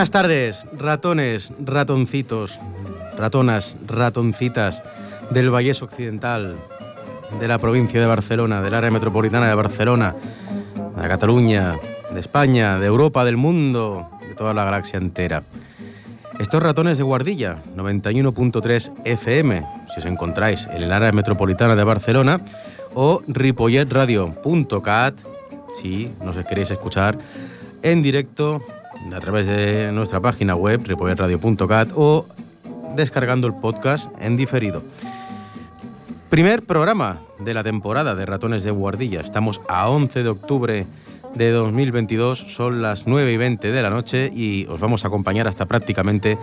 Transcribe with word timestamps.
Buenas 0.00 0.12
tardes, 0.12 0.66
ratones, 0.78 1.52
ratoncitos, 1.62 2.58
ratonas, 3.18 3.76
ratoncitas 3.86 4.82
del 5.28 5.50
Vallés 5.50 5.82
Occidental, 5.82 6.56
de 7.38 7.46
la 7.46 7.58
provincia 7.58 8.00
de 8.00 8.06
Barcelona, 8.06 8.62
del 8.62 8.72
área 8.72 8.90
metropolitana 8.90 9.46
de 9.46 9.54
Barcelona, 9.54 10.14
de 10.96 11.06
Cataluña, 11.06 11.78
de 12.14 12.18
España, 12.18 12.78
de 12.78 12.86
Europa, 12.86 13.26
del 13.26 13.36
mundo, 13.36 14.08
de 14.26 14.34
toda 14.34 14.54
la 14.54 14.64
galaxia 14.64 14.96
entera. 14.96 15.42
Estos 16.38 16.62
ratones 16.62 16.96
de 16.96 17.04
guardilla, 17.04 17.58
91.3 17.76 19.02
FM, 19.04 19.66
si 19.92 20.00
os 20.00 20.06
encontráis 20.06 20.66
en 20.68 20.82
el 20.82 20.92
área 20.94 21.12
metropolitana 21.12 21.76
de 21.76 21.84
Barcelona, 21.84 22.40
o 22.94 23.20
ripolletradio.cat, 23.28 25.14
si 25.78 26.10
nos 26.24 26.42
queréis 26.46 26.70
escuchar 26.70 27.18
en 27.82 28.02
directo 28.02 28.62
a 29.12 29.20
través 29.20 29.46
de 29.46 29.90
nuestra 29.92 30.20
página 30.20 30.54
web, 30.54 30.82
ripolletradio.cat, 30.84 31.90
o 31.96 32.26
descargando 32.94 33.46
el 33.46 33.54
podcast 33.54 34.10
en 34.20 34.36
diferido. 34.36 34.82
Primer 36.28 36.62
programa 36.62 37.20
de 37.38 37.54
la 37.54 37.64
temporada 37.64 38.14
de 38.14 38.24
Ratones 38.26 38.62
de 38.62 38.70
Guardilla. 38.70 39.20
Estamos 39.20 39.60
a 39.68 39.88
11 39.88 40.22
de 40.22 40.28
octubre 40.28 40.86
de 41.34 41.50
2022, 41.50 42.38
son 42.38 42.82
las 42.82 43.06
9 43.06 43.32
y 43.32 43.36
20 43.36 43.72
de 43.72 43.82
la 43.82 43.90
noche 43.90 44.30
y 44.34 44.66
os 44.66 44.80
vamos 44.80 45.04
a 45.04 45.08
acompañar 45.08 45.48
hasta 45.48 45.66
prácticamente 45.66 46.38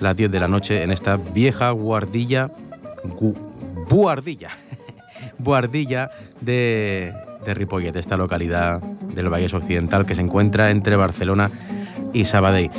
las 0.00 0.16
10 0.16 0.30
de 0.30 0.40
la 0.40 0.48
noche 0.48 0.82
en 0.82 0.90
esta 0.90 1.16
vieja 1.16 1.70
guardilla, 1.70 2.50
buardilla, 3.88 4.50
buardilla 5.38 6.10
de, 6.40 7.12
de 7.44 7.54
Ripollet, 7.54 7.94
esta 7.96 8.16
localidad 8.16 8.80
del 8.80 9.32
Valle 9.32 9.54
Occidental 9.54 10.06
que 10.06 10.14
se 10.14 10.20
encuentra 10.20 10.70
entre 10.70 10.96
Barcelona 10.96 11.50
y 12.12 12.24
Sabadell. 12.24 12.70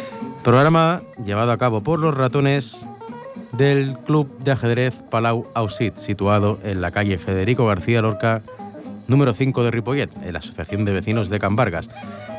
Programa 0.44 1.01
llevado 1.23 1.51
a 1.51 1.57
cabo 1.57 1.81
por 1.81 2.00
los 2.00 2.16
ratones 2.16 2.88
del 3.51 3.97
Club 4.06 4.38
de 4.40 4.51
Ajedrez 4.51 4.95
Palau 5.09 5.47
Ausit, 5.53 5.97
situado 5.97 6.59
en 6.63 6.81
la 6.81 6.91
calle 6.91 7.17
Federico 7.17 7.66
García 7.66 8.01
Lorca, 8.01 8.41
número 9.07 9.34
5 9.34 9.63
de 9.63 9.72
Ripollet, 9.72 10.09
en 10.23 10.34
la 10.34 10.40
Asociación 10.40 10.85
de 10.85 10.94
Vecinos 10.94 11.29
de 11.29 11.40
Can 11.40 11.56
Vargas, 11.56 11.90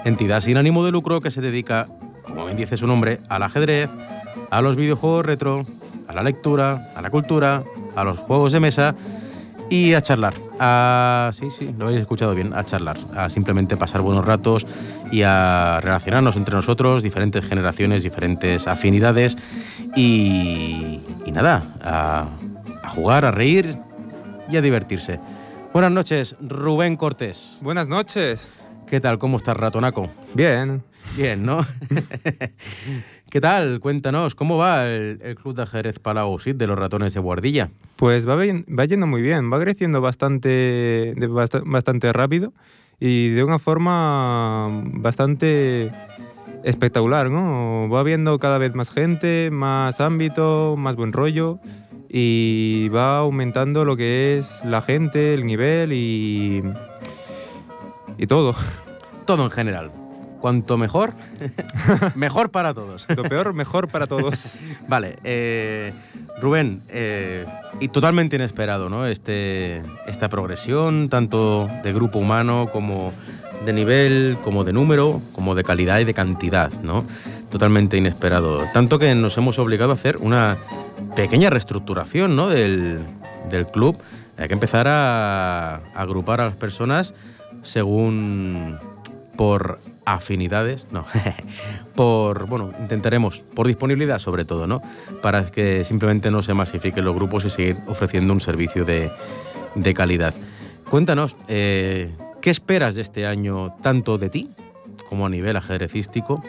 entidad 0.04 0.40
sin 0.40 0.56
ánimo 0.56 0.84
de 0.84 0.92
lucro 0.92 1.20
que 1.20 1.30
se 1.30 1.40
dedica, 1.40 1.88
como 2.22 2.44
bien 2.44 2.56
dice 2.56 2.76
su 2.76 2.86
nombre, 2.86 3.20
al 3.28 3.42
ajedrez, 3.42 3.90
a 4.50 4.62
los 4.62 4.76
videojuegos 4.76 5.26
retro, 5.26 5.66
a 6.08 6.14
la 6.14 6.22
lectura, 6.22 6.92
a 6.96 7.02
la 7.02 7.10
cultura, 7.10 7.64
a 7.96 8.04
los 8.04 8.18
juegos 8.18 8.52
de 8.52 8.60
mesa 8.60 8.94
y 9.70 9.94
a 9.94 10.03
charlar. 10.03 10.34
A, 10.58 11.31
sí, 11.32 11.50
sí, 11.50 11.72
lo 11.78 11.86
habéis 11.86 12.00
escuchado 12.00 12.34
bien, 12.34 12.53
a 12.53 12.64
charlar, 12.64 12.98
a 13.16 13.31
simplemente 13.31 13.76
pasar 13.76 14.03
buenos 14.03 14.26
ratos 14.26 14.66
y 15.10 15.22
a 15.22 15.81
relacionarnos 15.81 16.36
entre 16.36 16.54
nosotros, 16.54 17.03
diferentes 17.03 17.44
generaciones, 17.47 18.03
diferentes 18.03 18.66
afinidades 18.66 19.38
y, 19.97 21.00
y 21.25 21.32
nada, 21.32 21.64
a, 21.82 22.28
a 22.82 22.91
jugar, 22.91 23.25
a 23.25 23.31
reír 23.31 23.78
y 24.50 24.56
a 24.56 24.60
divertirse. 24.60 25.20
Buenas 25.72 25.92
noches, 25.92 26.34
Rubén 26.41 26.97
Cortés. 26.97 27.60
Buenas 27.62 27.87
noches. 27.87 28.48
¿Qué 28.88 29.00
tal? 29.00 29.19
¿Cómo 29.19 29.37
estás, 29.37 29.56
ratonaco? 29.56 30.10
Bien. 30.34 30.82
Bien, 31.16 31.44
¿no? 31.44 31.66
¿Qué 33.30 33.41
tal? 33.41 33.78
Cuéntanos, 33.78 34.34
¿cómo 34.34 34.58
va 34.58 34.88
el, 34.88 35.20
el 35.22 35.36
Club 35.36 35.54
de 35.54 35.62
Ajedrez 35.62 36.00
Palau 36.00 36.38
Sit 36.41 36.56
de 36.56 36.66
los 36.66 36.76
ratones 36.76 37.14
de 37.14 37.20
Guardilla? 37.20 37.70
Pues 37.96 38.28
va, 38.28 38.34
bien- 38.34 38.66
va 38.76 38.84
yendo 38.86 39.06
muy 39.06 39.22
bien, 39.22 39.52
va 39.52 39.60
creciendo 39.60 40.00
bastante, 40.00 41.14
bastante 41.64 42.12
rápido 42.12 42.52
y 42.98 43.28
de 43.30 43.44
una 43.44 43.60
forma 43.60 44.82
bastante 44.94 45.92
espectacular, 46.64 47.30
¿no? 47.30 47.88
Va 47.88 48.02
viendo 48.02 48.36
cada 48.40 48.58
vez 48.58 48.74
más 48.74 48.90
gente, 48.90 49.50
más 49.52 50.00
ámbito, 50.00 50.74
más 50.76 50.96
buen 50.96 51.12
rollo 51.12 51.60
y 52.08 52.88
va 52.88 53.19
aumentando 53.19 53.84
lo 53.84 53.96
que 53.96 54.38
es 54.38 54.64
la 54.64 54.82
gente, 54.82 55.34
el 55.34 55.46
nivel 55.46 55.92
y, 55.92 56.64
y 58.19 58.26
todo. 58.26 58.56
Todo 59.24 59.44
en 59.44 59.50
general. 59.52 59.92
Cuanto 60.40 60.78
mejor, 60.78 61.12
mejor 62.14 62.50
para 62.50 62.72
todos. 62.72 63.06
Lo 63.14 63.22
peor, 63.24 63.52
mejor 63.52 63.88
para 63.88 64.06
todos. 64.06 64.56
Vale, 64.88 65.18
eh, 65.22 65.92
Rubén, 66.40 66.82
eh, 66.88 67.44
y 67.78 67.88
totalmente 67.88 68.36
inesperado, 68.36 68.88
¿no? 68.88 69.06
Este, 69.06 69.82
esta 70.06 70.30
progresión, 70.30 71.10
tanto 71.10 71.68
de 71.82 71.92
grupo 71.92 72.18
humano 72.18 72.70
como 72.72 73.12
de 73.66 73.72
nivel, 73.74 74.38
como 74.42 74.64
de 74.64 74.72
número, 74.72 75.20
como 75.32 75.54
de 75.54 75.62
calidad 75.62 76.00
y 76.00 76.04
de 76.04 76.14
cantidad, 76.14 76.72
¿no? 76.82 77.04
Totalmente 77.50 77.98
inesperado. 77.98 78.64
Tanto 78.72 78.98
que 78.98 79.14
nos 79.14 79.36
hemos 79.36 79.58
obligado 79.58 79.92
a 79.92 79.94
hacer 79.96 80.16
una 80.16 80.56
pequeña 81.16 81.50
reestructuración, 81.50 82.34
¿no? 82.34 82.48
Del, 82.48 83.00
del 83.50 83.66
club. 83.66 83.98
Hay 84.38 84.48
que 84.48 84.54
empezar 84.54 84.88
a, 84.88 85.74
a 85.74 85.80
agrupar 86.00 86.40
a 86.40 86.46
las 86.46 86.56
personas 86.56 87.12
según 87.62 88.78
por 89.36 89.80
afinidades, 90.15 90.87
no, 90.91 91.04
por, 91.94 92.47
bueno, 92.47 92.72
intentaremos, 92.81 93.44
por 93.54 93.66
disponibilidad 93.66 94.19
sobre 94.19 94.44
todo, 94.44 94.66
¿no? 94.66 94.82
Para 95.22 95.50
que 95.50 95.84
simplemente 95.84 96.31
no 96.31 96.43
se 96.43 96.54
masifiquen 96.54 97.04
los 97.04 97.15
grupos 97.15 97.44
y 97.44 97.50
seguir 97.50 97.78
ofreciendo 97.87 98.32
un 98.32 98.41
servicio 98.41 98.84
de, 98.84 99.10
de 99.75 99.94
calidad. 99.94 100.34
Cuéntanos, 100.91 101.37
eh, 101.49 102.10
¿qué 102.41 102.50
esperas 102.50 102.94
de 102.94 103.03
este 103.03 103.26
año 103.26 103.75
tanto 103.82 104.19
de 104.19 104.31
ti, 104.31 104.50
como 105.09 105.26
a 105.26 105.31
nivel 105.31 105.56
ajedrecístico, 105.56 106.43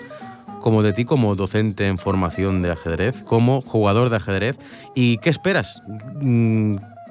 como 0.62 0.84
de 0.84 0.94
ti 0.94 1.06
como 1.06 1.36
docente 1.36 1.88
en 1.88 1.98
formación 1.98 2.62
de 2.62 2.72
ajedrez, 2.72 3.24
como 3.24 3.62
jugador 3.62 4.10
de 4.10 4.18
ajedrez? 4.18 4.60
¿Y 4.96 5.18
qué 5.18 5.30
esperas? 5.30 5.82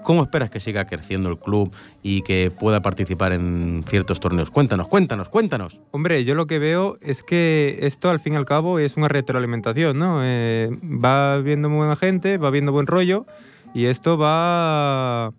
¿Cómo 0.02 0.22
esperas 0.22 0.50
que 0.50 0.60
siga 0.60 0.86
creciendo 0.86 1.28
el 1.28 1.38
club 1.38 1.72
y 2.02 2.22
que 2.22 2.50
pueda 2.50 2.80
participar 2.80 3.32
en 3.32 3.84
ciertos 3.86 4.18
torneos? 4.20 4.50
Cuéntanos, 4.50 4.88
cuéntanos, 4.88 5.28
cuéntanos. 5.28 5.78
Hombre, 5.90 6.24
yo 6.24 6.34
lo 6.34 6.46
que 6.46 6.58
veo 6.58 6.96
es 7.02 7.22
que 7.22 7.78
esto 7.82 8.10
al 8.10 8.18
fin 8.20 8.32
y 8.32 8.36
al 8.36 8.46
cabo 8.46 8.78
es 8.78 8.96
una 8.96 9.08
retroalimentación, 9.08 9.98
¿no? 9.98 10.20
Eh, 10.22 10.70
va 10.82 11.38
viendo 11.38 11.68
buena 11.68 11.96
gente, 11.96 12.38
va 12.38 12.50
viendo 12.50 12.72
buen 12.72 12.86
rollo 12.86 13.26
y 13.74 13.84
esto 13.86 14.16
va 14.18 15.32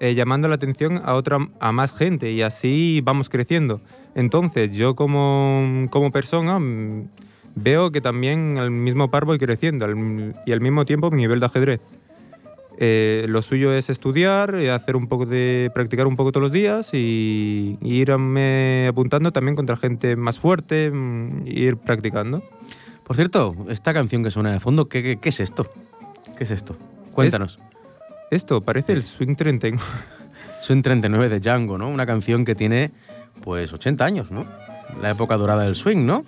eh, 0.00 0.14
llamando 0.14 0.48
la 0.48 0.54
atención 0.54 1.00
a 1.04 1.14
otra, 1.14 1.38
a 1.60 1.72
más 1.72 1.92
gente 1.92 2.30
y 2.30 2.42
así 2.42 3.00
vamos 3.04 3.28
creciendo. 3.28 3.80
Entonces, 4.14 4.72
yo 4.72 4.94
como, 4.94 5.86
como 5.90 6.10
persona 6.12 6.58
mm, 6.58 7.08
veo 7.56 7.90
que 7.90 8.00
también 8.00 8.56
al 8.58 8.70
mismo 8.70 9.10
par 9.10 9.24
voy 9.24 9.38
creciendo 9.38 9.84
al- 9.84 10.34
y 10.46 10.52
al 10.52 10.60
mismo 10.60 10.84
tiempo 10.84 11.10
mi 11.10 11.18
nivel 11.22 11.40
de 11.40 11.46
ajedrez. 11.46 11.80
Eh, 12.78 13.24
lo 13.28 13.40
suyo 13.42 13.72
es 13.72 13.88
estudiar, 13.88 14.54
eh, 14.54 14.70
hacer 14.70 14.96
un 14.96 15.06
poco 15.06 15.24
de 15.24 15.70
practicar 15.74 16.06
un 16.06 16.16
poco 16.16 16.30
todos 16.30 16.42
los 16.42 16.52
días 16.52 16.92
y, 16.92 17.78
y 17.80 17.94
irme 17.94 18.86
apuntando 18.88 19.32
también 19.32 19.56
contra 19.56 19.76
gente 19.76 20.14
más 20.16 20.38
fuerte, 20.38 20.90
mm, 20.90 21.46
ir 21.46 21.78
practicando. 21.78 22.42
Por 23.04 23.16
cierto, 23.16 23.56
esta 23.68 23.94
canción 23.94 24.22
que 24.22 24.30
suena 24.30 24.52
de 24.52 24.60
fondo, 24.60 24.88
¿qué, 24.88 25.02
qué, 25.02 25.16
qué 25.16 25.28
es 25.30 25.40
esto? 25.40 25.70
¿Qué 26.36 26.44
es 26.44 26.50
esto? 26.50 26.76
Cuéntanos. 27.12 27.58
Esto 28.30 28.60
parece 28.60 28.92
el 28.92 29.02
Swing 29.02 29.36
31. 29.36 29.80
Swing 30.60 30.82
39 30.82 31.28
de 31.28 31.40
Django, 31.40 31.78
¿no? 31.78 31.88
Una 31.88 32.06
canción 32.06 32.44
que 32.44 32.54
tiene, 32.54 32.90
pues, 33.42 33.72
80 33.72 34.04
años, 34.04 34.30
¿no? 34.30 34.46
La 35.00 35.10
época 35.10 35.36
dorada 35.36 35.64
del 35.64 35.74
swing, 35.74 36.04
¿no? 36.04 36.24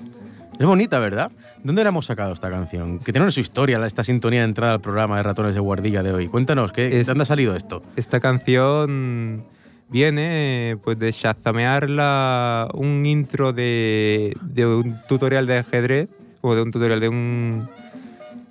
Es 0.59 0.67
bonita, 0.67 0.99
¿verdad? 0.99 1.31
¿Dónde 1.63 1.83
la 1.85 1.91
hemos 1.91 2.07
sacado 2.07 2.33
esta 2.33 2.51
canción? 2.51 2.99
Que 2.99 3.13
tiene 3.13 3.31
su 3.31 3.41
historia, 3.41 3.85
esta 3.87 4.03
sintonía 4.03 4.41
de 4.41 4.47
entrada 4.47 4.73
al 4.75 4.81
programa 4.81 5.17
de 5.17 5.23
Ratones 5.23 5.55
de 5.55 5.61
Guardilla 5.61 6.03
de 6.03 6.13
hoy. 6.13 6.27
Cuéntanos, 6.29 6.73
¿qué, 6.73 6.87
Es- 6.89 6.93
¿de 7.07 7.13
dónde 7.13 7.23
ha 7.23 7.27
salido 7.27 7.55
esto? 7.55 7.83
Esta 7.97 8.19
canción 8.19 9.45
viene 9.89 10.77
pues 10.83 10.99
de 10.99 11.13
shazamear 11.13 11.89
la- 11.89 12.69
un 12.75 13.07
intro 13.07 13.53
de, 13.53 14.37
de 14.43 14.67
un 14.67 14.97
tutorial 15.09 15.47
de 15.47 15.59
ajedrez 15.59 16.09
o 16.41 16.55
de 16.57 16.63
un 16.63 16.71
tutorial 16.73 16.99
de 17.01 17.09
un 17.09 17.69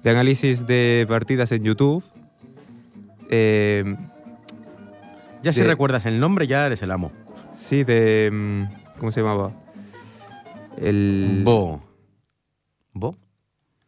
de 0.03 0.09
análisis 0.09 0.65
de 0.65 1.05
partidas 1.09 1.51
en 1.51 1.63
YouTube. 1.63 2.03
Eh, 3.29 3.95
Ya 5.43 5.51
si 5.51 5.59
de- 5.59 5.67
recuerdas 5.67 6.05
el 6.05 6.21
nombre, 6.21 6.47
ya 6.47 6.65
eres 6.65 6.81
el 6.81 6.91
amo. 6.91 7.11
sí, 7.55 7.83
de 7.83 8.29
mm, 8.31 8.99
¿cómo 8.99 9.11
se 9.11 9.19
llamaba? 9.21 9.51
El 10.77 11.41
Bo. 11.43 11.81
¿Bo? 12.99 13.15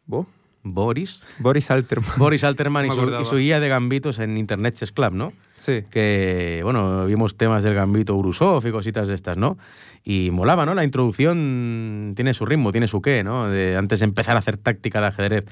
Bo- 0.06 0.28
Boris. 0.62 1.26
Boris 1.40 1.72
Alterman. 1.72 2.12
Boris 2.18 2.44
Alterman 2.44 2.86
y 2.86 2.90
su, 2.90 2.94
acordaba. 2.96 3.22
y 3.22 3.26
su 3.26 3.38
guía 3.38 3.60
de 3.60 3.70
gambitos 3.70 4.20
en 4.20 4.38
Internet 4.38 4.76
Chess 4.76 4.92
Club, 4.92 5.14
¿no? 5.14 5.34
Sí. 5.58 5.84
que, 5.90 6.62
bueno, 6.64 7.06
vimos 7.06 7.36
temas 7.38 7.64
del 7.64 7.74
gambito 7.74 8.16
Urusov 8.16 8.66
y 8.68 8.72
cositas 8.72 9.08
de 9.08 9.16
estas, 9.16 9.36
¿no? 9.38 9.58
Y 10.04 10.32
molaba, 10.32 10.66
¿no? 10.66 10.74
La 10.74 10.84
introducción 10.84 12.14
tiene 12.16 12.34
su 12.34 12.46
ritmo, 12.46 12.72
tiene 12.72 12.88
su 12.88 13.02
qué, 13.02 13.24
¿no? 13.24 13.48
De, 13.50 13.76
antes 13.78 14.00
de 14.00 14.06
empezar 14.06 14.36
a 14.36 14.40
hacer 14.40 14.58
táctica 14.58 15.02
de 15.02 15.08
ajedrez. 15.08 15.46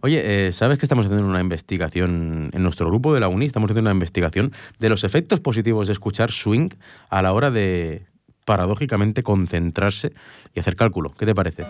Oye, 0.00 0.46
eh, 0.46 0.52
¿sabes 0.52 0.78
que 0.78 0.84
estamos 0.84 1.06
haciendo 1.06 1.26
una 1.26 1.40
investigación 1.40 2.50
en 2.52 2.62
nuestro 2.62 2.86
grupo 2.86 3.12
de 3.14 3.20
la 3.20 3.28
UNI? 3.28 3.46
Estamos 3.46 3.70
haciendo 3.70 3.90
una 3.90 3.96
investigación 3.96 4.52
de 4.78 4.88
los 4.88 5.02
efectos 5.04 5.40
positivos 5.40 5.88
de 5.88 5.92
escuchar 5.94 6.30
swing 6.30 6.68
a 7.10 7.22
la 7.22 7.32
hora 7.32 7.50
de, 7.50 8.06
paradójicamente, 8.44 9.22
concentrarse 9.24 10.12
y 10.54 10.60
hacer 10.60 10.76
cálculo. 10.76 11.12
¿Qué 11.18 11.26
te 11.26 11.34
parece? 11.34 11.66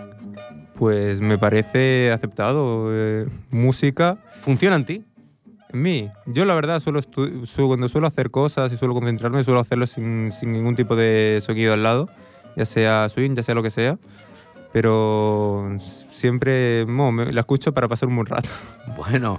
Pues 0.78 1.20
me 1.20 1.38
parece 1.38 2.12
aceptado. 2.12 2.88
eh, 2.92 3.26
música, 3.50 4.19
¿Funciona 4.40 4.76
en 4.76 4.84
ti? 4.84 5.04
en 5.72 5.82
mí. 5.82 6.08
Yo 6.26 6.44
la 6.44 6.54
verdad, 6.54 6.80
suelo 6.80 7.00
su- 7.02 7.66
cuando 7.66 7.88
suelo 7.88 8.06
hacer 8.06 8.30
cosas 8.30 8.72
y 8.72 8.76
suelo 8.76 8.94
concentrarme, 8.94 9.42
suelo 9.44 9.60
hacerlo 9.60 9.86
sin, 9.86 10.30
sin 10.32 10.52
ningún 10.52 10.76
tipo 10.76 10.96
de 10.96 11.42
sonido 11.44 11.75
al 11.75 11.82
lado, 11.82 12.08
ya 12.56 12.64
sea 12.64 13.08
swing, 13.10 13.34
ya 13.34 13.42
sea 13.42 13.54
lo 13.54 13.62
que 13.62 13.70
sea. 13.70 13.98
Pero 14.72 15.76
siempre 16.10 16.84
me- 16.86 17.32
la 17.32 17.40
escucho 17.40 17.72
para 17.72 17.88
pasar 17.88 18.08
un 18.08 18.16
buen 18.16 18.26
rato. 18.26 18.48
Bueno, 18.96 19.38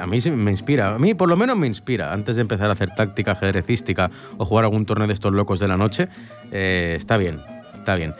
a 0.00 0.06
mí 0.06 0.20
sí 0.20 0.30
me 0.30 0.50
inspira. 0.50 0.94
A 0.94 0.98
mí 0.98 1.14
por 1.14 1.28
lo 1.28 1.36
menos 1.36 1.56
me 1.56 1.66
inspira. 1.66 2.12
Antes 2.12 2.34
de 2.36 2.42
empezar 2.42 2.68
a 2.70 2.72
hacer 2.72 2.94
táctica 2.94 3.32
ajedrecística 3.32 4.10
o 4.38 4.44
jugar 4.44 4.64
algún 4.64 4.86
torneo 4.86 5.06
de 5.06 5.14
estos 5.14 5.32
locos 5.32 5.60
de 5.60 5.68
la 5.68 5.76
noche, 5.76 6.08
eh, 6.50 6.94
está 6.96 7.16
bien, 7.18 7.40
está 7.76 7.94
bien. 7.94 8.14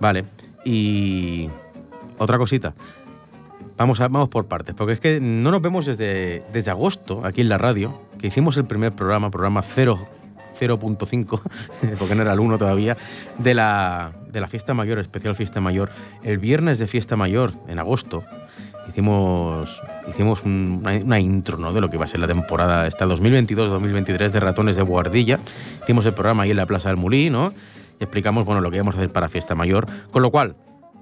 Vale. 0.00 0.24
Y 0.64 1.48
otra 2.18 2.38
cosita. 2.38 2.74
Vamos, 3.76 4.00
a, 4.00 4.08
vamos 4.08 4.28
por 4.28 4.46
partes, 4.46 4.74
porque 4.74 4.92
es 4.92 5.00
que 5.00 5.20
no 5.20 5.50
nos 5.50 5.60
vemos 5.60 5.86
desde, 5.86 6.44
desde 6.52 6.70
agosto 6.70 7.22
aquí 7.24 7.40
en 7.40 7.48
la 7.48 7.58
radio, 7.58 8.00
que 8.18 8.28
hicimos 8.28 8.56
el 8.56 8.64
primer 8.66 8.92
programa, 8.92 9.30
programa 9.30 9.62
0, 9.62 9.98
0.5, 10.60 11.40
porque 11.98 12.14
no 12.14 12.22
era 12.22 12.32
el 12.32 12.40
1 12.40 12.56
todavía, 12.58 12.96
de 13.38 13.54
la, 13.54 14.12
de 14.30 14.40
la 14.40 14.46
fiesta 14.46 14.74
mayor, 14.74 15.00
especial 15.00 15.34
fiesta 15.34 15.60
mayor, 15.60 15.90
el 16.22 16.38
viernes 16.38 16.78
de 16.78 16.86
fiesta 16.86 17.16
mayor, 17.16 17.52
en 17.66 17.80
agosto. 17.80 18.22
Hicimos, 18.88 19.82
hicimos 20.08 20.42
un- 20.44 20.82
una, 21.04 21.18
intro 21.18 21.58
¿no? 21.58 21.72
de 21.72 21.80
lo 21.80 21.88
que 21.90 21.96
iba 21.96 22.04
a 22.04 22.08
ser 22.08 22.20
la 22.20 22.28
temporada 22.28 22.86
esta 22.86 23.06
2022-2023 23.06 24.30
de 24.30 24.40
Ratones 24.40 24.76
de 24.76 24.82
Guardilla. 24.82 25.40
Hicimos 25.82 26.06
el 26.06 26.12
programa 26.14 26.44
ahí 26.44 26.50
en 26.52 26.58
la 26.58 26.66
Plaza 26.66 26.90
del 26.90 26.98
Mulí, 26.98 27.30
¿no? 27.30 27.52
Y 27.98 28.04
explicamos 28.04 28.44
bueno, 28.44 28.60
lo 28.60 28.70
que 28.70 28.76
íbamos 28.76 28.94
a 28.94 28.98
hacer 28.98 29.10
para 29.10 29.28
fiesta 29.28 29.54
mayor. 29.54 29.86
Con 30.10 30.22
lo 30.22 30.30
cual, 30.30 30.54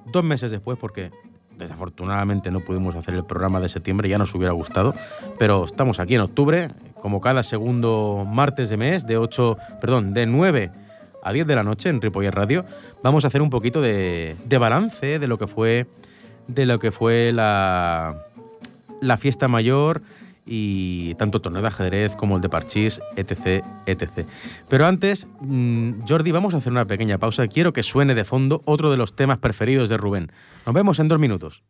dos 0.06 0.24
meses 0.24 0.50
después, 0.50 0.78
porque 0.78 1.10
desafortunadamente 1.56 2.50
no 2.50 2.60
pudimos 2.60 2.94
hacer 2.94 3.14
el 3.14 3.24
programa 3.24 3.60
de 3.60 3.68
septiembre, 3.68 4.08
ya 4.08 4.18
nos 4.18 4.34
hubiera 4.34 4.52
gustado, 4.52 4.94
pero 5.38 5.64
estamos 5.64 6.00
aquí 6.00 6.14
en 6.14 6.22
octubre, 6.22 6.70
como 7.00 7.20
cada 7.20 7.42
segundo 7.42 8.26
martes 8.26 8.68
de 8.68 8.76
mes, 8.76 9.06
de 9.06 9.16
8, 9.16 9.56
perdón, 9.80 10.14
de 10.14 10.26
9 10.26 10.70
a 11.22 11.32
10 11.32 11.46
de 11.46 11.54
la 11.54 11.62
noche 11.62 11.88
en 11.88 12.00
Ripoller 12.00 12.34
Radio, 12.34 12.64
vamos 13.02 13.24
a 13.24 13.28
hacer 13.28 13.42
un 13.42 13.50
poquito 13.50 13.80
de, 13.80 14.36
de 14.44 14.58
balance 14.58 15.18
de 15.18 15.28
lo 15.28 15.38
que 15.38 15.46
fue 15.46 15.86
de 16.48 16.66
lo 16.66 16.80
que 16.80 16.90
fue 16.90 17.30
la, 17.32 18.26
la 19.00 19.16
fiesta 19.16 19.46
mayor 19.46 20.02
y 20.44 21.14
tanto 21.14 21.40
torneo 21.40 21.62
de 21.62 21.68
ajedrez 21.68 22.16
como 22.16 22.36
el 22.36 22.42
de 22.42 22.48
parchís, 22.48 23.00
etc, 23.16 23.64
etc. 23.86 24.26
Pero 24.68 24.86
antes, 24.86 25.26
mm, 25.40 26.04
Jordi, 26.08 26.32
vamos 26.32 26.54
a 26.54 26.58
hacer 26.58 26.72
una 26.72 26.86
pequeña 26.86 27.18
pausa. 27.18 27.46
Quiero 27.48 27.72
que 27.72 27.82
suene 27.82 28.14
de 28.14 28.24
fondo 28.24 28.60
otro 28.64 28.90
de 28.90 28.96
los 28.96 29.14
temas 29.14 29.38
preferidos 29.38 29.88
de 29.88 29.96
Rubén. 29.96 30.32
Nos 30.66 30.74
vemos 30.74 30.98
en 30.98 31.08
dos 31.08 31.18
minutos. 31.18 31.62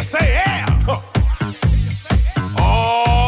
You 0.00 0.04
say 0.04 0.32
yeah. 0.32 0.66
Huh. 0.86 1.00
Oh. 2.58 3.26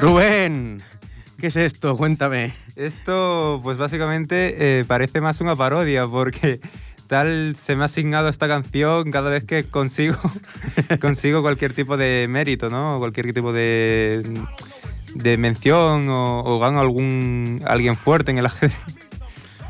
Rubén, 0.00 0.82
¿qué 1.38 1.46
es 1.46 1.56
esto? 1.56 1.96
Cuéntame. 1.96 2.54
Esto, 2.74 3.60
pues 3.62 3.78
básicamente 3.78 4.80
eh, 4.80 4.84
parece 4.84 5.20
más 5.20 5.40
una 5.40 5.54
parodia 5.54 6.08
porque 6.08 6.60
tal 7.06 7.54
se 7.56 7.76
me 7.76 7.82
ha 7.82 7.86
asignado 7.86 8.28
esta 8.28 8.48
canción 8.48 9.10
cada 9.10 9.30
vez 9.30 9.44
que 9.44 9.64
consigo, 9.64 10.16
consigo 11.00 11.42
cualquier 11.42 11.72
tipo 11.72 11.96
de 11.96 12.26
mérito, 12.28 12.70
¿no? 12.70 12.98
Cualquier 12.98 13.32
tipo 13.34 13.52
de, 13.52 14.22
de 15.14 15.36
mención 15.36 16.08
o, 16.08 16.40
o 16.44 16.58
gano 16.58 16.80
algún 16.80 17.62
alguien 17.66 17.96
fuerte 17.96 18.30
en 18.30 18.38
el 18.38 18.46
ajedrez. 18.46 18.76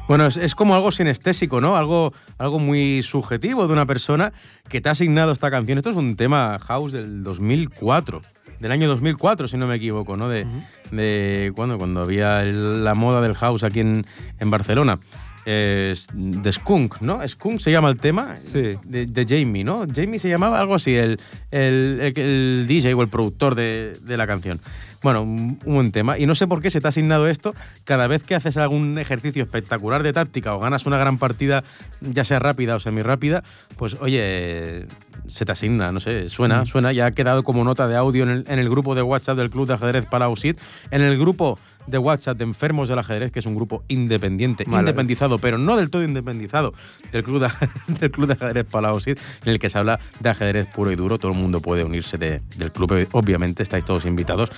Bueno, 0.08 0.26
es, 0.26 0.36
es 0.36 0.54
como 0.54 0.74
algo 0.74 0.90
sinestésico, 0.90 1.60
¿no? 1.60 1.76
Algo, 1.76 2.12
algo 2.36 2.58
muy 2.58 3.02
subjetivo 3.02 3.66
de 3.66 3.72
una 3.72 3.86
persona 3.86 4.32
que 4.68 4.80
te 4.80 4.88
ha 4.88 4.92
asignado 4.92 5.32
esta 5.32 5.50
canción. 5.50 5.78
Esto 5.78 5.90
es 5.90 5.96
un 5.96 6.16
tema 6.16 6.58
house 6.60 6.92
del 6.92 7.22
2004, 7.22 8.20
del 8.60 8.72
año 8.72 8.88
2004, 8.88 9.48
si 9.48 9.56
no 9.56 9.66
me 9.66 9.76
equivoco, 9.76 10.16
¿no? 10.16 10.28
De, 10.28 10.44
de 10.90 11.52
cuando, 11.54 11.78
cuando 11.78 12.02
había 12.02 12.42
el- 12.42 12.84
la 12.84 12.94
moda 12.94 13.20
del 13.22 13.34
house 13.36 13.62
aquí 13.62 13.80
en, 13.80 14.04
en 14.38 14.50
Barcelona. 14.50 14.98
Es 15.44 16.06
de 16.12 16.52
Skunk, 16.52 17.00
¿no? 17.00 17.26
Skunk 17.26 17.60
se 17.60 17.72
llama 17.72 17.88
el 17.88 17.96
tema 17.98 18.36
Sí. 18.46 18.76
de, 18.84 19.06
de 19.06 19.26
Jamie, 19.28 19.64
¿no? 19.64 19.86
Jamie 19.92 20.18
se 20.20 20.28
llamaba 20.28 20.60
algo 20.60 20.76
así, 20.76 20.94
el, 20.94 21.18
el, 21.50 22.66
DJ 22.68 22.94
o 22.94 23.02
el 23.02 23.08
productor 23.08 23.54
de, 23.54 23.94
de 24.02 24.16
la 24.16 24.26
canción. 24.26 24.60
Bueno, 25.02 25.22
un, 25.22 25.58
buen 25.64 25.90
tema. 25.90 26.16
Y 26.18 26.26
no 26.26 26.34
sé 26.36 26.46
por 26.46 26.62
qué 26.62 26.70
se 26.70 26.80
te 26.80 26.86
ha 26.86 26.90
asignado 26.90 27.26
esto. 27.26 27.54
Cada 27.84 28.06
vez 28.06 28.22
que 28.22 28.36
haces 28.36 28.56
algún 28.56 28.98
ejercicio 28.98 29.42
espectacular 29.42 30.02
de 30.04 30.12
táctica 30.12 30.54
o 30.54 30.60
ganas 30.60 30.86
una 30.86 30.96
gran 30.96 31.18
partida, 31.18 31.64
ya 32.00 32.22
sea 32.24 32.38
rápida 32.38 32.76
o 32.76 32.80
semi-rápida, 32.80 33.42
pues 33.76 33.96
oye, 34.00 34.86
se 35.26 35.44
te 35.44 35.50
asigna, 35.52 35.90
no 35.90 35.98
sé, 35.98 36.28
suena, 36.28 36.64
suena. 36.66 36.92
Ya 36.92 37.06
ha 37.06 37.10
quedado 37.10 37.42
como 37.42 37.64
nota 37.64 37.88
de 37.88 37.96
audio 37.96 38.22
en 38.22 38.30
el, 38.30 38.44
en 38.46 38.60
el 38.60 38.70
grupo 38.70 38.94
de 38.94 39.02
WhatsApp 39.02 39.38
del 39.38 39.50
Club 39.50 39.66
de 39.66 39.74
Ajedrez 39.74 40.06
Palausit. 40.06 40.60
En 40.92 41.02
el 41.02 41.18
grupo 41.18 41.58
de 41.86 41.98
WhatsApp 41.98 42.38
de 42.38 42.44
Enfermos 42.44 42.88
del 42.88 42.98
Ajedrez, 42.98 43.32
que 43.32 43.40
es 43.40 43.46
un 43.46 43.54
grupo 43.54 43.82
independiente, 43.88 44.64
independizado, 44.80 45.38
pero 45.38 45.58
no 45.58 45.76
del 45.76 45.90
todo 45.90 46.04
independizado, 46.04 46.72
del 47.10 47.22
Club 47.24 47.40
de, 47.40 47.48
del 48.00 48.10
club 48.10 48.26
de 48.28 48.32
Ajedrez 48.34 48.64
Palausit, 48.66 49.18
en 49.44 49.52
el 49.52 49.58
que 49.58 49.68
se 49.70 49.78
habla 49.78 49.98
de 50.20 50.28
ajedrez 50.30 50.66
puro 50.66 50.90
y 50.92 50.96
duro. 50.96 51.18
Todo 51.18 51.32
el 51.32 51.38
mundo 51.38 51.60
puede 51.60 51.84
unirse 51.84 52.16
de- 52.18 52.40
del 52.56 52.70
club, 52.72 53.08
obviamente, 53.12 53.62
estáis 53.62 53.84
todos 53.84 54.04
invitados. 54.04 54.50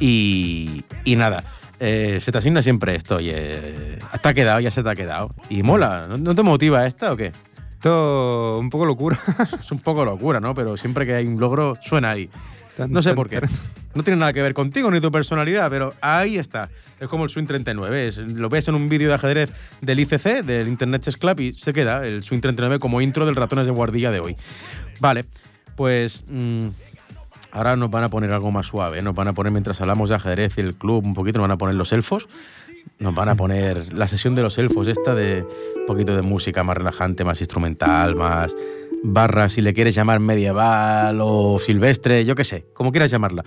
Y, 0.00 0.84
y 1.04 1.16
nada, 1.16 1.44
eh, 1.80 2.20
se 2.22 2.32
te 2.32 2.38
asigna 2.38 2.62
siempre 2.62 2.94
esto, 2.96 3.16
oye, 3.16 3.98
te 4.22 4.28
ha 4.28 4.34
quedado, 4.34 4.60
ya 4.60 4.70
se 4.70 4.82
te 4.82 4.88
ha 4.90 4.94
quedado. 4.94 5.30
Y 5.48 5.62
mola, 5.62 6.06
¿no, 6.08 6.16
no 6.18 6.34
te 6.34 6.42
motiva 6.42 6.86
esta 6.86 7.12
o 7.12 7.16
qué? 7.16 7.32
Esto 7.72 8.58
un 8.58 8.70
poco 8.70 8.86
locura. 8.86 9.18
Es 9.60 9.70
un 9.70 9.78
poco 9.80 10.04
locura, 10.04 10.40
¿no? 10.40 10.54
Pero 10.54 10.76
siempre 10.76 11.04
que 11.06 11.14
hay 11.14 11.26
un 11.26 11.38
logro, 11.38 11.74
suena 11.82 12.10
ahí. 12.10 12.30
No 12.88 13.02
sé 13.02 13.14
por 13.14 13.28
qué. 13.28 13.40
No 13.94 14.02
tiene 14.02 14.18
nada 14.18 14.32
que 14.32 14.42
ver 14.42 14.54
contigo 14.54 14.90
ni 14.90 15.00
tu 15.00 15.12
personalidad, 15.12 15.70
pero 15.70 15.94
ahí 16.00 16.36
está. 16.36 16.68
Es 16.98 17.08
como 17.08 17.24
el 17.24 17.30
Swing 17.30 17.46
39. 17.46 18.08
es- 18.08 18.18
lo 18.18 18.48
ves 18.48 18.66
en 18.68 18.74
un 18.74 18.88
vídeo 18.88 19.08
de 19.08 19.14
ajedrez 19.14 19.50
del 19.80 20.00
ICC, 20.00 20.42
del 20.42 20.66
Internet 20.68 21.02
Chess 21.02 21.16
Club, 21.16 21.38
y 21.40 21.52
se 21.54 21.72
queda 21.72 22.04
el 22.06 22.22
Swing 22.24 22.40
39 22.40 22.80
como 22.80 23.00
intro 23.00 23.24
del 23.26 23.36
Ratones 23.36 23.66
de 23.66 23.72
Guardilla 23.72 24.10
de 24.10 24.18
hoy. 24.20 24.36
Vale, 25.00 25.24
pues 25.76 26.24
mm, 26.28 26.68
ahora 27.52 27.76
nos 27.76 27.90
van 27.90 28.02
a 28.04 28.10
poner 28.10 28.32
algo 28.32 28.50
más 28.50 28.66
suave. 28.66 29.00
Nos 29.02 29.14
van 29.14 29.28
a 29.28 29.32
poner, 29.32 29.52
mientras 29.52 29.80
hablamos 29.80 30.08
de 30.08 30.16
ajedrez 30.16 30.58
y 30.58 30.62
el 30.62 30.74
club, 30.74 31.04
un 31.04 31.14
poquito, 31.14 31.38
nos 31.38 31.44
van 31.44 31.54
a 31.54 31.58
poner 31.58 31.76
los 31.76 31.92
elfos. 31.92 32.28
Nos 32.98 33.14
van 33.14 33.28
a 33.28 33.34
poner 33.34 33.92
la 33.92 34.06
sesión 34.06 34.34
de 34.34 34.42
los 34.42 34.58
elfos, 34.58 34.88
esta 34.88 35.14
de 35.14 35.42
un 35.76 35.86
poquito 35.86 36.14
de 36.14 36.22
música 36.22 36.62
más 36.64 36.76
relajante, 36.76 37.24
más 37.24 37.40
instrumental, 37.40 38.14
más 38.14 38.54
barra, 39.04 39.48
si 39.50 39.60
le 39.60 39.74
quieres 39.74 39.94
llamar 39.94 40.18
medieval 40.18 41.18
o 41.20 41.58
silvestre, 41.58 42.24
yo 42.24 42.34
qué 42.34 42.44
sé, 42.44 42.66
como 42.72 42.90
quieras 42.90 43.10
llamarla. 43.10 43.44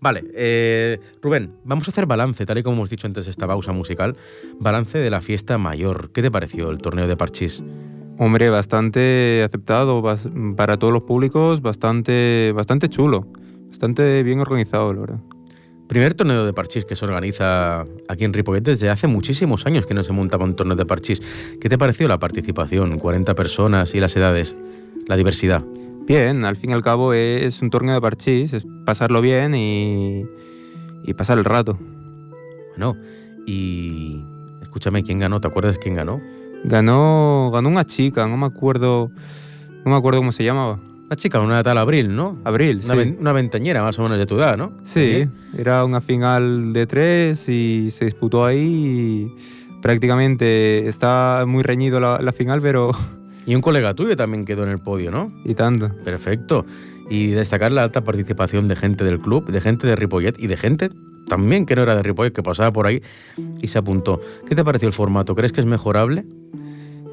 Vale, 0.00 0.24
eh, 0.34 1.00
Rubén, 1.20 1.54
vamos 1.64 1.88
a 1.88 1.90
hacer 1.90 2.06
balance, 2.06 2.46
tal 2.46 2.58
y 2.58 2.62
como 2.62 2.76
hemos 2.76 2.90
dicho 2.90 3.06
antes 3.06 3.24
de 3.24 3.30
esta 3.30 3.46
pausa 3.46 3.72
musical, 3.72 4.16
balance 4.60 4.98
de 4.98 5.10
la 5.10 5.20
fiesta 5.20 5.58
mayor. 5.58 6.12
¿Qué 6.12 6.22
te 6.22 6.30
pareció 6.30 6.70
el 6.70 6.78
torneo 6.78 7.08
de 7.08 7.16
Parchís? 7.16 7.62
Hombre, 8.18 8.50
bastante 8.50 9.42
aceptado 9.44 10.02
para 10.56 10.76
todos 10.76 10.92
los 10.92 11.02
públicos, 11.02 11.62
bastante, 11.62 12.52
bastante 12.54 12.88
chulo, 12.88 13.26
bastante 13.68 14.22
bien 14.22 14.40
organizado, 14.40 14.92
la 14.92 15.00
verdad. 15.00 15.20
Primer 15.88 16.12
torneo 16.12 16.44
de 16.44 16.52
parchís 16.52 16.84
que 16.84 16.96
se 16.96 17.04
organiza 17.06 17.86
aquí 18.08 18.24
en 18.24 18.34
Ripollet 18.34 18.62
desde 18.62 18.90
hace 18.90 19.06
muchísimos 19.06 19.64
años 19.64 19.86
que 19.86 19.94
no 19.94 20.04
se 20.04 20.12
montaba 20.12 20.44
un 20.44 20.54
torneo 20.54 20.76
de 20.76 20.84
parchís. 20.84 21.22
¿Qué 21.60 21.70
te 21.70 21.78
pareció 21.78 22.06
la 22.08 22.18
participación? 22.18 22.98
40 22.98 23.34
personas 23.34 23.94
y 23.94 24.00
las 24.00 24.14
edades, 24.14 24.54
la 25.06 25.16
diversidad. 25.16 25.62
Bien, 26.06 26.44
al 26.44 26.56
fin 26.56 26.70
y 26.70 26.72
al 26.72 26.82
cabo 26.82 27.12
es 27.12 27.60
un 27.62 27.70
torneo 27.70 27.94
de 27.94 28.00
parchís, 28.00 28.52
es 28.54 28.66
pasarlo 28.86 29.20
bien 29.20 29.54
y, 29.54 30.24
y 31.04 31.14
pasar 31.14 31.38
el 31.38 31.44
rato. 31.44 31.78
Bueno, 32.70 32.96
y 33.46 34.20
escúchame, 34.62 35.02
¿quién 35.02 35.18
ganó? 35.18 35.40
¿Te 35.40 35.48
acuerdas 35.48 35.78
quién 35.78 35.94
ganó? 35.94 36.20
Ganó, 36.64 37.50
ganó 37.52 37.68
una 37.68 37.84
chica, 37.84 38.26
no 38.26 38.36
me 38.36 38.46
acuerdo, 38.46 39.10
no 39.84 39.90
me 39.90 39.96
acuerdo 39.96 40.20
cómo 40.20 40.32
se 40.32 40.44
llamaba. 40.44 40.78
Una 41.06 41.16
chica, 41.16 41.40
una 41.40 41.62
tal 41.62 41.78
Abril, 41.78 42.14
¿no? 42.14 42.36
Abril, 42.44 42.80
Una, 42.84 42.92
sí. 42.94 42.98
ven- 42.98 43.16
una 43.20 43.32
ventañera 43.32 43.82
más 43.82 43.98
o 43.98 44.02
menos 44.02 44.18
de 44.18 44.26
tu 44.26 44.36
edad, 44.36 44.56
¿no? 44.58 44.72
Sí, 44.84 45.26
era 45.56 45.84
una 45.84 46.00
final 46.00 46.72
de 46.72 46.86
tres 46.86 47.48
y 47.48 47.90
se 47.90 48.04
disputó 48.06 48.44
ahí 48.44 49.30
y 49.30 49.80
prácticamente 49.80 50.86
está 50.88 51.44
muy 51.46 51.62
reñido 51.62 51.98
la, 52.00 52.18
la 52.20 52.32
final, 52.32 52.60
pero 52.60 52.90
Y 53.48 53.54
un 53.54 53.62
colega 53.62 53.94
tuyo 53.94 54.14
también 54.14 54.44
quedó 54.44 54.64
en 54.64 54.68
el 54.68 54.78
podio, 54.78 55.10
¿no? 55.10 55.32
y 55.42 55.54
tanto. 55.54 55.90
Perfecto. 56.04 56.66
Y 57.08 57.28
destacar 57.28 57.72
la 57.72 57.82
alta 57.82 58.04
participación 58.04 58.68
de 58.68 58.76
gente 58.76 59.04
del 59.04 59.18
club, 59.20 59.46
de 59.46 59.58
gente 59.62 59.86
de 59.86 59.96
Ripollet 59.96 60.34
y 60.38 60.48
de 60.48 60.58
gente 60.58 60.90
también 61.26 61.64
que 61.64 61.74
no 61.74 61.82
era 61.82 61.94
de 61.94 62.02
Ripollet, 62.02 62.34
que 62.34 62.42
pasaba 62.42 62.70
por 62.70 62.86
ahí 62.86 63.02
y 63.62 63.68
se 63.68 63.78
apuntó. 63.78 64.20
¿Qué 64.46 64.54
te 64.54 64.62
pareció 64.62 64.86
el 64.86 64.92
formato? 64.92 65.34
¿Crees 65.34 65.52
que 65.52 65.60
es 65.60 65.66
mejorable? 65.66 66.26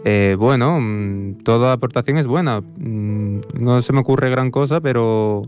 Eh, 0.03 0.35
bueno, 0.37 0.77
mm, 0.81 1.43
toda 1.45 1.71
aportación 1.71 2.17
es 2.17 2.27
buena. 2.27 2.59
Mm, 2.59 3.39
No 3.53 3.81
se 3.81 3.93
me 3.93 3.99
ocurre 3.99 4.29
gran 4.29 4.51
cosa, 4.51 4.81
pero 4.81 5.43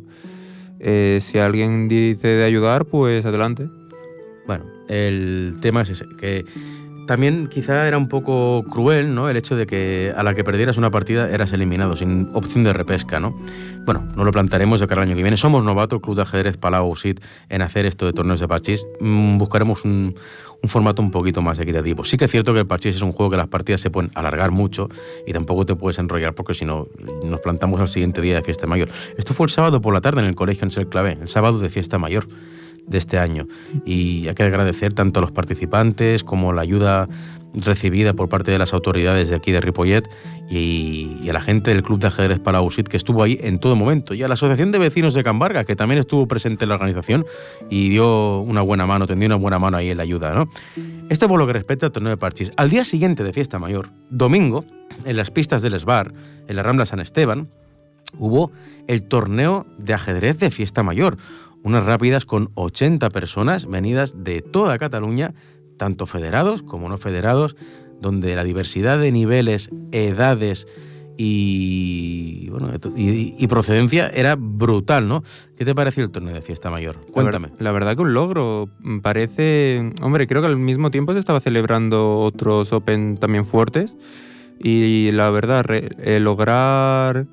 eh, 0.79 1.19
si 1.21 1.37
alguien 1.37 1.89
dice 1.89 2.29
de 2.29 2.45
ayudar, 2.45 2.85
pues 2.85 3.25
adelante. 3.25 3.67
Bueno, 4.45 4.63
el 4.87 5.57
tema 5.59 5.81
es 5.81 5.89
ese, 5.89 6.05
que 6.17 6.45
también 7.07 7.47
quizá 7.47 7.87
era 7.87 7.97
un 7.97 8.07
poco 8.07 8.63
cruel, 8.69 9.15
¿no? 9.15 9.29
El 9.29 9.37
hecho 9.37 9.55
de 9.55 9.65
que 9.65 10.13
a 10.15 10.23
la 10.23 10.35
que 10.35 10.43
perdieras 10.43 10.77
una 10.77 10.91
partida 10.91 11.29
eras 11.29 11.51
eliminado, 11.53 11.95
sin 11.95 12.29
opción 12.33 12.63
de 12.63 12.73
repesca, 12.73 13.19
¿no? 13.19 13.35
Bueno, 13.85 14.07
no 14.15 14.23
lo 14.23 14.31
plantaremos 14.31 14.79
de 14.79 14.87
cara 14.87 15.01
al 15.01 15.07
año 15.07 15.15
que 15.15 15.23
viene. 15.23 15.37
Somos 15.37 15.63
novato, 15.63 15.95
el 15.95 16.01
Club 16.01 16.17
de 16.17 16.23
Ajedrez 16.23 16.57
Palau 16.57 16.95
Sit, 16.95 17.21
en 17.49 17.61
hacer 17.61 17.85
esto 17.85 18.05
de 18.05 18.13
torneos 18.13 18.39
de 18.39 18.47
parchís. 18.47 18.85
Mm, 18.99 19.37
buscaremos 19.37 19.85
un, 19.85 20.15
un 20.61 20.69
formato 20.69 21.01
un 21.01 21.11
poquito 21.11 21.41
más 21.41 21.59
equitativo. 21.59 22.03
Sí 22.03 22.17
que 22.17 22.25
es 22.25 22.31
cierto 22.31 22.53
que 22.53 22.59
el 22.59 22.67
parchís 22.67 22.95
es 22.95 23.01
un 23.01 23.11
juego 23.11 23.31
que 23.31 23.37
las 23.37 23.47
partidas 23.47 23.81
se 23.81 23.89
pueden 23.89 24.11
alargar 24.15 24.51
mucho 24.51 24.89
y 25.25 25.33
tampoco 25.33 25.65
te 25.65 25.75
puedes 25.75 25.99
enrollar 25.99 26.33
porque 26.33 26.53
si 26.53 26.65
no 26.65 26.87
nos 27.23 27.39
plantamos 27.39 27.79
al 27.79 27.89
siguiente 27.89 28.21
día 28.21 28.35
de 28.35 28.41
fiesta 28.41 28.67
mayor. 28.67 28.89
Esto 29.17 29.33
fue 29.33 29.45
el 29.45 29.51
sábado 29.51 29.81
por 29.81 29.93
la 29.93 30.01
tarde 30.01 30.21
en 30.21 30.27
el 30.27 30.35
colegio 30.35 30.67
en 30.67 30.85
Clavé, 30.89 31.17
el 31.21 31.29
sábado 31.29 31.59
de 31.59 31.69
fiesta 31.69 31.97
mayor 31.97 32.27
de 32.87 32.97
este 32.97 33.19
año. 33.19 33.47
Y 33.85 34.27
hay 34.27 34.35
que 34.35 34.43
agradecer 34.43 34.93
tanto 34.93 35.19
a 35.19 35.21
los 35.21 35.31
participantes 35.31 36.23
como 36.23 36.53
la 36.53 36.61
ayuda 36.61 37.07
recibida 37.53 38.13
por 38.13 38.29
parte 38.29 38.51
de 38.51 38.57
las 38.57 38.73
autoridades 38.73 39.29
de 39.29 39.35
aquí 39.35 39.51
de 39.51 39.61
Ripollet 39.61 40.07
y, 40.49 41.27
a 41.29 41.33
la 41.33 41.41
gente 41.41 41.71
del 41.71 41.83
Club 41.83 41.99
de 41.99 42.07
Ajedrez 42.07 42.39
Palausit 42.39 42.87
que 42.87 42.97
estuvo 42.97 43.23
ahí 43.23 43.39
en 43.41 43.59
todo 43.59 43.75
momento. 43.75 44.13
Y 44.13 44.23
a 44.23 44.27
la 44.27 44.35
Asociación 44.35 44.71
de 44.71 44.79
Vecinos 44.79 45.13
de 45.13 45.23
Cambarga, 45.23 45.63
que 45.65 45.75
también 45.75 45.99
estuvo 45.99 46.27
presente 46.27 46.65
en 46.65 46.69
la 46.69 46.75
organización 46.75 47.25
y 47.69 47.89
dio 47.89 48.39
una 48.39 48.61
buena 48.61 48.85
mano, 48.85 49.07
tendió 49.07 49.27
una 49.27 49.35
buena 49.35 49.59
mano 49.59 49.77
ahí 49.77 49.89
en 49.89 49.97
la 49.97 50.03
ayuda. 50.03 50.33
¿no? 50.33 50.49
Esto 51.09 51.27
por 51.27 51.39
lo 51.39 51.47
que 51.47 51.53
respecta 51.53 51.87
al 51.87 51.91
torneo 51.91 52.11
de 52.11 52.17
parchís. 52.17 52.51
Al 52.57 52.69
día 52.69 52.85
siguiente 52.85 53.23
de 53.23 53.33
Fiesta 53.33 53.59
Mayor, 53.59 53.89
domingo, 54.09 54.65
en 55.05 55.17
las 55.17 55.31
pistas 55.31 55.61
del 55.61 55.73
Esbar, 55.73 56.13
en 56.47 56.55
la 56.55 56.63
Rambla 56.63 56.85
San 56.85 56.99
Esteban, 56.99 57.49
hubo 58.17 58.51
el 58.87 59.03
torneo 59.03 59.65
de 59.77 59.93
ajedrez 59.93 60.39
de 60.39 60.51
Fiesta 60.51 60.83
Mayor. 60.83 61.17
Unas 61.67 61.85
rápidas 61.85 62.25
con 62.25 62.49
80 62.55 63.09
personas 63.09 63.65
venidas 63.67 64.23
de 64.23 64.41
toda 64.41 64.77
Cataluña, 64.77 65.33
tanto 65.77 66.05
federados 66.05 66.63
como 66.63 66.87
no 66.89 66.97
federados, 66.97 67.55
donde 68.01 68.35
la 68.35 68.43
diversidad 68.45 68.97
de 68.99 69.11
niveles, 69.11 69.69
edades 69.91 70.65
y, 71.17 72.47
bueno, 72.49 72.71
y, 72.95 73.35
y 73.37 73.47
procedencia 73.47 74.07
era 74.07 74.35
brutal, 74.37 75.07
¿no? 75.07 75.23
¿Qué 75.57 75.65
te 75.65 75.75
pareció 75.75 76.03
el 76.03 76.11
torneo 76.11 76.33
de 76.33 76.41
Fiesta 76.41 76.69
Mayor? 76.71 76.95
La 76.97 77.01
ver- 77.01 77.11
Cuéntame. 77.11 77.49
La, 77.59 77.71
verdad 77.71 77.95
que 77.95 78.01
un 78.01 78.13
logro. 78.13 78.69
Parece. 79.01 79.91
Hombre, 80.01 80.27
creo 80.27 80.41
que 80.41 80.47
al 80.47 80.57
mismo 80.57 80.91
tiempo 80.91 81.13
se 81.13 81.19
estaba 81.19 81.39
celebrando 81.41 82.19
otros 82.19 82.71
Open 82.71 83.17
también 83.17 83.45
fuertes. 83.45 83.95
Y 84.59 85.11
la 85.11 85.29
verdad, 85.29 85.63
re- 85.65 85.89
eh, 85.99 86.19
lograr 86.19 87.27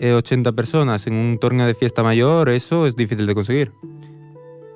eh, 0.00 0.12
80 0.12 0.52
personas 0.52 1.06
en 1.06 1.14
un 1.14 1.38
torneo 1.38 1.66
de 1.66 1.74
fiesta 1.74 2.02
mayor, 2.02 2.48
eso 2.48 2.86
es 2.86 2.96
difícil 2.96 3.26
de 3.26 3.34
conseguir. 3.34 3.72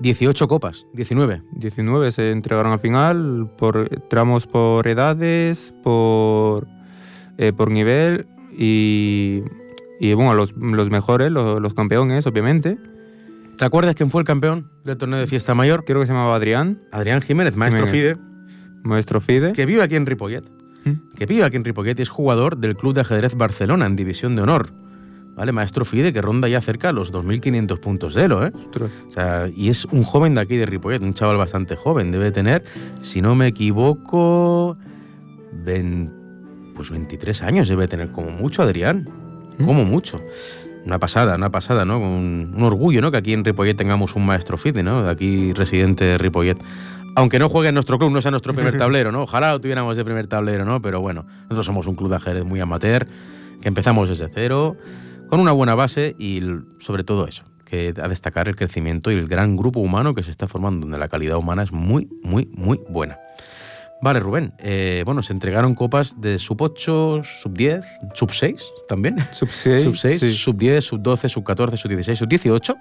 18 0.00 0.49
copas, 0.49 0.87
19. 0.95 1.43
19 1.52 2.11
se 2.11 2.33
entregaron 2.33 2.73
al 2.73 2.81
final, 2.81 3.49
por 3.57 3.88
tramos 4.09 4.47
por 4.47 4.88
edades, 4.88 5.73
por, 5.85 6.67
eh, 7.38 7.52
por 7.52 7.71
nivel 7.71 8.26
y, 8.50 9.43
y 10.00 10.12
bueno, 10.14 10.35
los, 10.35 10.55
los 10.57 10.91
mejores, 10.91 11.31
los, 11.31 11.61
los 11.61 11.75
campeones, 11.75 12.26
obviamente. 12.26 12.79
¿Te 13.59 13.64
acuerdas 13.64 13.95
quién 13.95 14.11
fue 14.11 14.23
el 14.23 14.26
campeón 14.26 14.71
del 14.85 14.97
torneo 14.97 15.21
de 15.21 15.29
Fiesta 15.29 15.55
Mayor? 15.55 15.85
Creo 15.85 16.00
que 16.00 16.07
se 16.07 16.12
llamaba 16.12 16.35
Adrián, 16.35 16.83
Adrián 16.91 17.21
Jiménez, 17.23 17.55
maestro 17.55 17.87
Jiménez. 17.87 18.17
FIDE, 18.17 18.26
maestro 18.83 19.21
Fide. 19.21 19.52
que 19.52 19.67
vive 19.67 19.83
aquí 19.83 19.95
en 19.95 20.07
Ripollet. 20.07 20.43
¿Mm? 20.85 21.14
que 21.14 21.26
vive 21.26 21.45
aquí 21.45 21.57
en 21.57 21.64
Ripollet 21.64 21.97
y 22.00 22.02
es 22.02 22.09
jugador 22.09 22.57
del 22.57 22.76
Club 22.76 22.95
de 22.95 23.02
Ajedrez 23.02 23.37
Barcelona 23.37 23.87
en 23.87 23.95
División 23.95 24.35
de 24.35 24.43
Honor. 24.43 24.73
¿Vale? 25.34 25.52
Maestro 25.52 25.84
FIDE 25.84 26.12
que 26.12 26.20
ronda 26.20 26.46
ya 26.48 26.60
cerca 26.60 26.92
los 26.92 27.12
2.500 27.12 27.80
puntos 27.80 28.14
de 28.14 28.24
Elo, 28.24 28.46
¿eh? 28.46 28.52
O 29.08 29.10
sea, 29.10 29.48
y 29.54 29.70
es 29.70 29.86
un 29.86 30.04
joven 30.04 30.34
de 30.34 30.42
aquí 30.42 30.56
de 30.56 30.66
Ripollet, 30.66 31.00
un 31.00 31.14
chaval 31.14 31.38
bastante 31.38 31.74
joven. 31.74 32.12
Debe 32.12 32.32
tener, 32.32 32.64
si 33.00 33.22
no 33.22 33.34
me 33.34 33.46
equivoco, 33.46 34.76
pues 36.74 36.90
23 36.90 37.42
años 37.42 37.68
debe 37.68 37.88
tener, 37.88 38.10
como 38.10 38.30
mucho, 38.30 38.62
Adrián. 38.62 39.08
¿Mm? 39.58 39.64
Como 39.64 39.84
mucho. 39.84 40.20
Una 40.84 40.98
pasada, 40.98 41.36
una 41.36 41.50
pasada, 41.50 41.84
¿no? 41.84 41.98
Un, 41.98 42.52
un 42.56 42.62
orgullo, 42.64 43.00
¿no? 43.00 43.10
Que 43.10 43.18
aquí 43.18 43.32
en 43.32 43.44
Ripollet 43.44 43.74
tengamos 43.74 44.16
un 44.16 44.26
maestro 44.26 44.58
FIDE, 44.58 44.82
¿no? 44.82 45.04
De 45.04 45.10
aquí 45.10 45.52
residente 45.52 46.04
de 46.04 46.18
Ripollet. 46.18 46.58
Aunque 47.14 47.38
no 47.38 47.48
juegue 47.48 47.68
en 47.68 47.74
nuestro 47.74 47.98
club, 47.98 48.10
no 48.10 48.22
sea 48.22 48.30
nuestro 48.30 48.54
primer 48.54 48.76
tablero, 48.78 49.12
¿no? 49.12 49.22
Ojalá 49.22 49.52
lo 49.52 49.60
tuviéramos 49.60 49.96
de 49.96 50.04
primer 50.04 50.26
tablero, 50.26 50.64
¿no? 50.64 50.80
Pero 50.82 51.00
bueno, 51.00 51.24
nosotros 51.42 51.66
somos 51.66 51.86
un 51.86 51.94
club 51.94 52.10
de 52.10 52.16
ajedrez 52.16 52.44
muy 52.44 52.60
amateur, 52.60 53.06
que 53.60 53.68
empezamos 53.68 54.08
desde 54.08 54.28
cero, 54.28 54.76
con 55.32 55.40
una 55.40 55.52
buena 55.52 55.74
base 55.74 56.14
y 56.18 56.42
sobre 56.78 57.04
todo 57.04 57.26
eso, 57.26 57.42
que 57.64 57.94
a 57.96 58.06
destacar 58.06 58.48
el 58.48 58.54
crecimiento 58.54 59.10
y 59.10 59.14
el 59.14 59.28
gran 59.28 59.56
grupo 59.56 59.80
humano 59.80 60.14
que 60.14 60.22
se 60.22 60.30
está 60.30 60.46
formando, 60.46 60.84
donde 60.84 60.98
la 60.98 61.08
calidad 61.08 61.38
humana 61.38 61.62
es 61.62 61.72
muy, 61.72 62.06
muy, 62.22 62.50
muy 62.52 62.78
buena. 62.90 63.18
Vale, 64.02 64.20
Rubén. 64.20 64.52
eh, 64.58 65.04
bueno, 65.06 65.22
se 65.22 65.32
entregaron 65.32 65.74
copas 65.74 66.20
de 66.20 66.38
sub 66.38 66.60
8, 66.60 67.22
sub 67.24 67.54
10, 67.54 67.82
sub 68.12 68.30
6 68.30 68.62
también. 68.86 69.16
Sub 69.32 69.48
6. 69.48 69.82
Sub 69.84 69.96
6, 69.96 70.36
sub 70.36 70.54
10, 70.54 70.84
sub 70.84 71.00
12, 71.00 71.30
sub 71.30 71.44
14, 71.44 71.78
sub 71.78 71.88
16, 71.88 72.18
sub 72.18 72.28
18. 72.28 72.76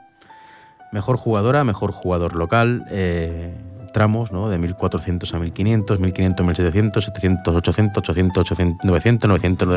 Mejor 0.92 1.16
jugadora, 1.16 1.64
mejor 1.64 1.94
jugador 1.94 2.36
local. 2.36 2.84
eh, 2.90 3.56
tramos, 3.94 4.32
¿no? 4.32 4.50
De 4.50 4.58
1400 4.58 5.34
a 5.34 5.40
1500, 5.40 6.00
1500 6.00 6.44
a 6.44 6.48
1700, 6.48 7.04
700, 7.06 7.56
800, 7.56 7.98
800, 8.10 8.42
800, 8.52 8.86
900, 8.86 9.28
900, 9.30 9.70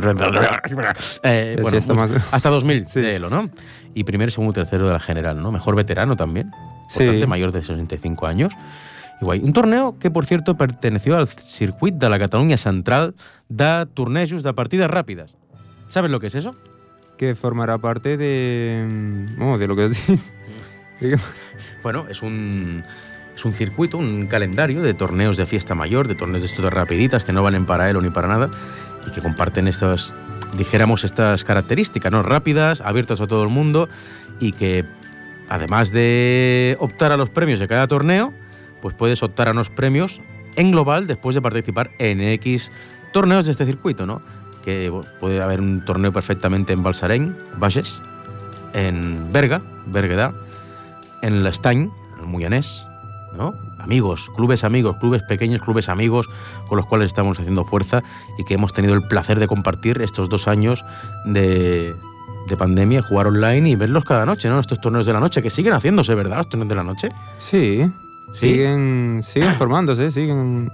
eh, 1.23 1.55
Sí, 1.57 1.63
bueno, 1.63 1.79
está 1.79 1.95
más- 1.95 2.11
hasta 2.33 2.49
2000 2.51 2.87
Sí. 2.89 3.01
de 3.01 3.17
Elo, 3.17 3.31
¿no? 3.31 3.51
Y 3.95 4.05
primero, 4.05 4.31
segundo 4.31 4.53
tercero 4.53 4.87
de 4.87 4.93
la 4.93 5.01
general, 5.01 5.41
¿no? 5.41 5.53
Mejor 5.53 5.77
veterano 5.77 6.17
también, 6.17 6.51
Sí. 6.89 7.01
importante, 7.03 7.27
mayor 7.27 7.53
de 7.53 7.61
65 7.61 8.27
años. 8.27 8.53
Y 9.21 9.25
guai. 9.25 9.41
Un 9.41 9.53
torneo 9.53 9.99
que, 9.99 10.11
por 10.11 10.27
cierto, 10.27 10.57
perteneció 10.57 11.17
al 11.17 11.29
circuit 11.29 11.95
de 11.95 12.09
la 12.11 12.19
Cataluña 12.19 12.57
Central 12.57 13.15
de 13.49 13.87
tornejos 13.95 14.43
de 14.43 14.53
partidas 14.53 14.91
rápidas. 14.91 15.37
¿Sabes 15.89 16.11
lo 16.11 16.19
que 16.19 16.27
es 16.27 16.35
eso? 16.35 16.57
Que 17.17 17.37
formará 17.37 17.79
parte 17.79 18.17
de. 18.17 18.85
mm, 19.39 19.43
oh, 19.43 19.57
de 19.59 19.67
lo 19.69 19.77
que 19.77 19.91
Bueno, 21.83 22.07
es 22.09 22.23
un, 22.23 22.83
es 23.35 23.45
un 23.45 23.53
circuito, 23.53 23.99
un 23.99 24.27
calendario 24.27 24.83
de 24.83 24.95
torneos 24.95 25.37
de 25.37 25.47
fiesta 25.47 25.75
mayor, 25.75 26.09
de 26.09 26.15
torneos 26.15 26.43
de 26.43 26.47
estos 26.47 26.65
rapiditas 26.73 27.25
que 27.25 27.33
no 27.33 27.43
valen 27.43 27.67
para 27.67 27.91
él 27.91 27.97
o 27.97 28.01
ni 28.01 28.11
para 28.11 28.29
nada 28.29 28.51
y 29.07 29.11
que 29.11 29.21
comparten 29.21 29.69
estas, 29.69 30.15
dijéramos, 30.57 31.05
estas 31.05 31.45
características, 31.45 32.13
¿no? 32.13 32.23
Rápidas, 32.23 32.81
abiertas 32.81 33.21
a 33.21 33.27
todo 33.27 33.43
el 33.43 33.49
mundo 33.49 33.89
y 34.41 34.53
que 34.53 34.85
además 35.49 35.91
de 35.91 36.77
optar 36.79 37.13
a 37.13 37.17
los 37.17 37.31
premios 37.31 37.61
de 37.61 37.69
cada 37.69 37.89
torneo, 37.89 38.33
pues 38.81 38.95
puedes 38.95 39.23
optar 39.23 39.49
a 39.49 39.51
unos 39.53 39.71
premios 39.71 40.21
en 40.57 40.71
global 40.71 41.07
después 41.07 41.35
de 41.35 41.43
participar 41.43 41.91
en 41.99 42.21
X 42.21 42.71
torneos 43.13 43.47
de 43.47 43.53
este 43.53 43.67
circuito, 43.67 44.07
¿no? 44.07 44.23
Que 44.65 44.93
puede 45.21 45.43
haber 45.43 45.61
un 45.61 45.85
torneo 45.85 46.13
perfectamente 46.13 46.73
en 46.73 46.83
Balsareny, 46.83 47.35
Bages, 47.59 48.01
en 48.73 49.33
Berga, 49.33 49.61
Berguedà, 49.87 50.35
en 51.23 51.43
l'Estany, 51.43 51.91
en 51.91 52.21
el 52.21 52.27
Moianès, 52.27 52.85
¿no? 53.37 53.55
Amigos, 53.79 54.31
clubes 54.37 54.65
amigos, 54.65 54.97
clubes 54.99 55.23
pequeños, 55.25 55.61
clubes 55.61 55.89
amigos 55.89 56.29
con 56.69 56.77
los 56.79 56.87
cuales 56.87 57.07
estamos 57.07 57.39
haciendo 57.39 57.65
fuerza 57.65 58.03
y 58.39 58.45
que 58.45 58.55
hemos 58.55 58.73
tenido 58.73 58.95
el 58.95 59.03
placer 59.03 59.39
de 59.39 59.47
compartir 59.47 60.01
estos 60.03 60.29
dos 60.29 60.49
años 60.49 60.85
de, 61.27 61.95
de 62.49 62.57
pandemia, 62.57 63.03
jugar 63.03 63.27
online 63.27 63.69
y 63.71 63.77
verlos 63.77 64.05
cada 64.05 64.25
noche, 64.27 64.49
¿no? 64.49 64.59
Estos 64.61 64.81
torneos 64.81 65.05
de 65.07 65.13
la 65.13 65.21
noche 65.21 65.43
que 65.43 65.51
siguen 65.51 65.73
haciéndose, 65.75 66.15
¿verdad? 66.15 66.39
Los 66.39 66.49
torneos 66.49 66.69
de 66.69 66.75
la 66.75 66.85
noche. 66.85 67.09
Sí, 67.39 67.91
Sí. 68.33 68.49
siguen, 68.49 69.23
siguen 69.23 69.55
formándose, 69.59 70.11
siguen. 70.11 70.73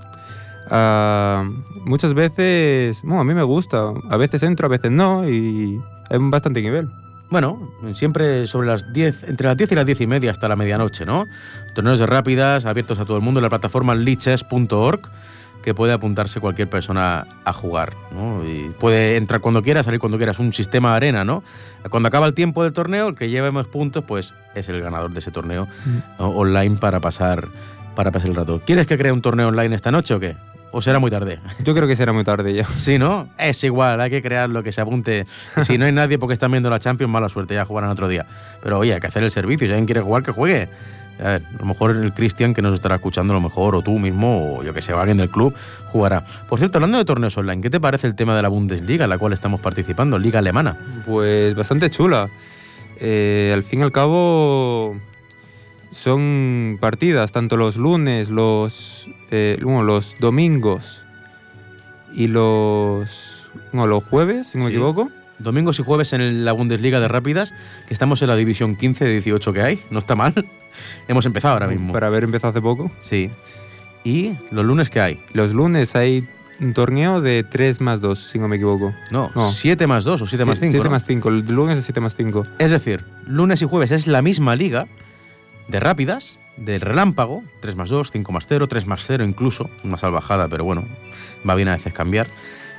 ah, 0.71 1.45
muchas 1.85 2.15
veces, 2.15 3.01
bueno, 3.03 3.21
a 3.21 3.25
mí 3.25 3.35
me 3.35 3.43
gusta, 3.43 3.93
a 4.09 4.17
veces 4.17 4.43
entro, 4.45 4.67
a 4.67 4.71
veces 4.71 4.91
no, 4.91 5.29
y 5.29 5.81
hay 6.09 6.19
bastante 6.21 6.63
nivel. 6.63 6.89
Bueno, 7.31 7.73
siempre 7.95 8.47
sobre 8.47 8.67
las 8.67 8.93
10, 8.93 9.29
entre 9.29 9.47
las 9.47 9.57
10 9.57 9.73
y 9.73 9.75
las 9.77 9.87
10 9.87 10.01
y 10.01 10.07
media 10.09 10.31
hasta 10.33 10.49
la 10.49 10.57
medianoche, 10.57 11.07
¿no? 11.07 11.29
Torneos 11.75 12.01
de 12.01 12.07
rápidas 12.07 12.67
abiertos 12.67 12.99
a 12.99 13.05
todo 13.05 13.17
el 13.17 13.23
mundo 13.23 13.39
en 13.39 13.43
la 13.43 13.49
plataforma 13.49 13.95
liches.org 13.95 15.09
que 15.63 15.75
puede 15.75 15.93
apuntarse 15.93 16.41
cualquier 16.41 16.69
persona 16.69 17.27
a 17.45 17.53
jugar, 17.53 17.95
¿no? 18.13 18.43
Y 18.45 18.71
puede 18.81 19.17
entrar 19.17 19.41
cuando 19.41 19.63
quiera, 19.63 19.83
salir 19.83 20.01
cuando 20.01 20.17
quiera, 20.17 20.33
es 20.33 20.39
un 20.39 20.53
sistema 20.53 20.97
arena, 20.97 21.25
¿no? 21.25 21.45
Cuando 21.89 22.09
acaba 22.09 22.27
el 22.27 22.35
tiempo 22.35 22.65
del 22.65 22.73
torneo, 22.73 23.09
el 23.09 23.15
que 23.15 23.29
lleve 23.29 23.53
más 23.53 23.67
puntos, 23.67 24.03
pues 24.05 24.35
es 24.55 24.69
el 24.69 24.81
ganador 24.81 25.13
de 25.13 25.21
ese 25.21 25.31
torneo 25.31 25.69
¿no? 26.19 26.29
online 26.31 26.77
para 26.77 26.99
pasar, 27.01 27.49
para 27.95 28.11
pasar 28.11 28.31
el 28.31 28.37
rato. 28.37 28.61
¿Quieres 28.65 28.87
que 28.87 28.99
cree 28.99 29.13
un 29.13 29.23
torneo 29.23 29.49
online 29.49 29.75
esta 29.75 29.93
noche 29.93 30.15
o 30.15 30.21
qué? 30.21 30.37
¿O 30.73 30.81
será 30.81 30.99
muy 30.99 31.11
tarde? 31.11 31.41
Yo 31.65 31.75
creo 31.75 31.89
que 31.89 31.97
será 31.97 32.13
muy 32.13 32.25
tarde 32.25 32.55
ya. 32.55 32.65
Sí, 32.67 32.99
¿no? 32.99 33.29
Es 33.39 33.63
igual, 33.65 34.01
hay 34.01 34.11
que 34.11 34.23
crear 34.23 34.49
lo 34.49 34.63
que 34.63 34.73
se 34.73 34.81
apunte. 34.81 35.27
Si 35.63 35.79
no 35.79 35.85
hay 35.85 35.93
nadie 35.93 36.19
porque 36.19 36.33
están 36.33 36.51
viendo 36.51 36.71
la 36.71 36.79
Champions, 36.79 37.13
mala 37.13 37.29
suerte, 37.29 37.55
ya 37.55 37.65
jugarán 37.65 37.91
otro 37.91 38.09
día. 38.09 38.27
Pero 38.63 38.79
oye, 38.79 38.95
hay 38.95 39.01
que 39.01 39.07
hacer 39.07 39.23
el 39.23 39.31
servicio, 39.31 39.67
si 39.67 39.73
alguien 39.73 39.87
quiere 39.87 40.01
jugar, 40.01 40.23
que 40.23 40.33
juegue. 40.33 40.69
A, 41.19 41.25
ver, 41.25 41.43
a 41.55 41.59
lo 41.59 41.67
mejor 41.67 41.91
el 41.91 42.15
Cristian 42.15 42.55
que 42.55 42.63
nos 42.63 42.73
estará 42.73 42.95
escuchando, 42.97 43.35
a 43.35 43.37
lo 43.37 43.43
mejor, 43.43 43.75
o 43.77 43.83
tú 43.83 43.99
mismo, 43.99 44.59
o 44.59 44.63
yo 44.63 44.73
que 44.73 44.81
sé, 44.81 44.93
alguien 44.93 45.19
del 45.19 45.31
club, 45.31 45.55
jugará. 45.93 46.25
Por 46.49 46.59
cierto, 46.59 46.79
hablando 46.79 46.99
de 46.99 47.05
torneos 47.05 47.37
online, 47.37 47.61
¿qué 47.61 47.69
te 47.69 47.81
parece 47.81 48.07
el 48.07 48.15
tema 48.15 48.35
de 48.35 48.43
la 48.43 48.49
Bundesliga, 48.49 49.05
en 49.05 49.11
la 49.11 49.19
cual 49.19 49.33
estamos 49.33 49.61
participando, 49.61 50.19
Liga 50.19 50.39
Alemana? 50.39 50.77
Pues 51.05 51.55
bastante 51.55 51.91
chula. 51.91 52.29
Eh, 52.99 53.51
al 53.55 53.65
fin 53.65 53.81
y 53.81 53.83
al 53.83 53.93
cabo 53.93 54.97
son 55.93 56.79
partidas, 56.81 57.33
tanto 57.33 57.57
los 57.57 57.77
lunes, 57.77 58.29
los, 58.31 59.09
eh, 59.31 59.59
bueno, 59.63 59.83
los 59.83 60.17
domingos 60.21 61.03
y 62.15 62.29
los, 62.29 63.51
no, 63.73 63.87
los 63.87 64.05
jueves, 64.05 64.49
si 64.49 64.59
no 64.59 64.65
me 64.65 64.71
Sí. 64.71 64.77
equivoco. 64.77 65.11
Domingos 65.39 65.79
y 65.81 65.83
jueves 65.83 66.13
en 66.13 66.45
la 66.45 66.53
Bundesliga 66.53 67.01
de 67.01 67.09
Rápidas, 67.09 67.55
que 67.89 67.95
estamos 67.95 68.21
en 68.21 68.29
la 68.29 68.37
división 68.37 68.77
15 68.77 69.05
de 69.07 69.13
18 69.13 69.53
que 69.55 69.63
hay, 69.63 69.81
no 69.91 69.99
está 69.99 70.15
mal. 70.15 70.35
Hemos 71.09 71.25
empezado 71.27 71.55
ahora 71.55 71.67
mismo. 71.67 71.93
Para 71.93 72.09
haber 72.09 72.25
empezado 72.25 72.51
hace 72.51 72.61
poco. 72.61 72.91
Sí. 73.01 73.31
¿Y 74.05 74.33
los 74.51 74.65
lunes 74.65 74.91
qué 74.91 75.01
hay? 75.01 75.21
Los 75.33 75.53
lunes 75.53 75.97
hay 75.97 76.29
un 76.61 76.75
torneo 76.75 77.23
de 77.23 77.43
3 77.43 77.81
más 77.81 78.03
2, 78.03 78.19
si 78.33 78.39
no 78.39 78.49
me 78.49 78.57
equivoco. 78.57 78.95
No, 79.11 79.31
No. 79.35 79.49
7 79.49 79.87
más 79.87 80.05
2 80.05 80.21
o 80.23 80.27
7 80.27 80.45
más 80.45 80.61
5. 80.61 80.73
7 80.73 80.89
más 80.91 81.05
5, 81.07 81.29
el 81.31 81.47
lunes 81.47 81.79
es 81.79 81.85
7 81.87 82.01
más 82.01 82.15
5. 82.15 82.45
Es 82.59 82.71
decir, 82.71 83.03
lunes 83.27 83.63
y 83.63 83.65
jueves 83.65 83.91
es 83.93 84.07
la 84.07 84.21
misma 84.21 84.57
liga 84.57 84.87
de 85.71 85.81
rápidas, 85.81 86.37
del 86.57 86.81
relámpago, 86.81 87.43
3 87.61 87.77
más 87.77 87.89
2, 87.91 88.11
5 88.11 88.33
más 88.33 88.47
0, 88.49 88.67
3 88.69 88.87
más 88.87 89.05
0 89.07 89.25
incluso, 89.25 89.71
una 89.85 89.97
salvajada, 89.97 90.49
pero 90.49 90.65
bueno, 90.65 90.85
va 91.49 91.55
bien 91.55 91.69
a 91.69 91.77
veces 91.77 91.93
cambiar. 91.93 92.27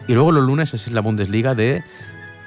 Y 0.08 0.14
luego 0.14 0.32
los 0.32 0.44
lunes 0.44 0.74
es 0.74 0.92
la 0.92 1.02
Bundesliga 1.02 1.56
de... 1.56 1.84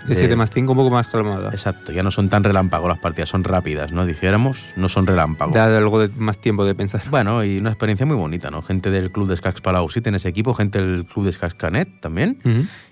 De 0.07 0.11
de- 0.11 0.16
7 0.16 0.37
más 0.37 0.50
5 0.50 0.70
un 0.72 0.76
poco 0.76 0.90
más 0.90 1.09
calmada. 1.09 1.48
Exacto, 1.50 1.90
ya 1.90 2.02
no 2.02 2.11
son 2.11 2.28
tan 2.28 2.44
relámpago 2.44 2.88
las 2.88 2.98
partidas, 2.98 3.30
son 3.30 3.42
rápidas, 3.42 3.90
¿no? 3.90 4.04
Dijéramos, 4.04 4.62
no 4.76 4.90
son 4.90 5.07
relámpago. 5.07 5.54
Da 5.54 5.74
algo 5.78 5.98
de 5.98 6.09
más 6.16 6.37
tiempo 6.38 6.66
de 6.66 6.74
pensar. 6.74 7.00
Bueno, 7.09 7.42
y 7.42 7.57
una 7.57 7.70
experiencia 7.70 8.04
muy 8.04 8.16
bonita, 8.16 8.50
¿no? 8.50 8.61
Gente 8.61 8.90
del 8.90 9.11
club 9.11 9.28
de 9.28 9.35
Escacs 9.35 9.62
Palau 9.62 9.88
sí 9.88 10.02
tiene 10.02 10.18
ese 10.18 10.28
equipo, 10.28 10.52
gente 10.52 10.78
del 10.78 11.07
club 11.07 11.24
de 11.24 11.30
Escacs 11.30 11.54
Canet 11.54 11.88
también, 12.00 12.38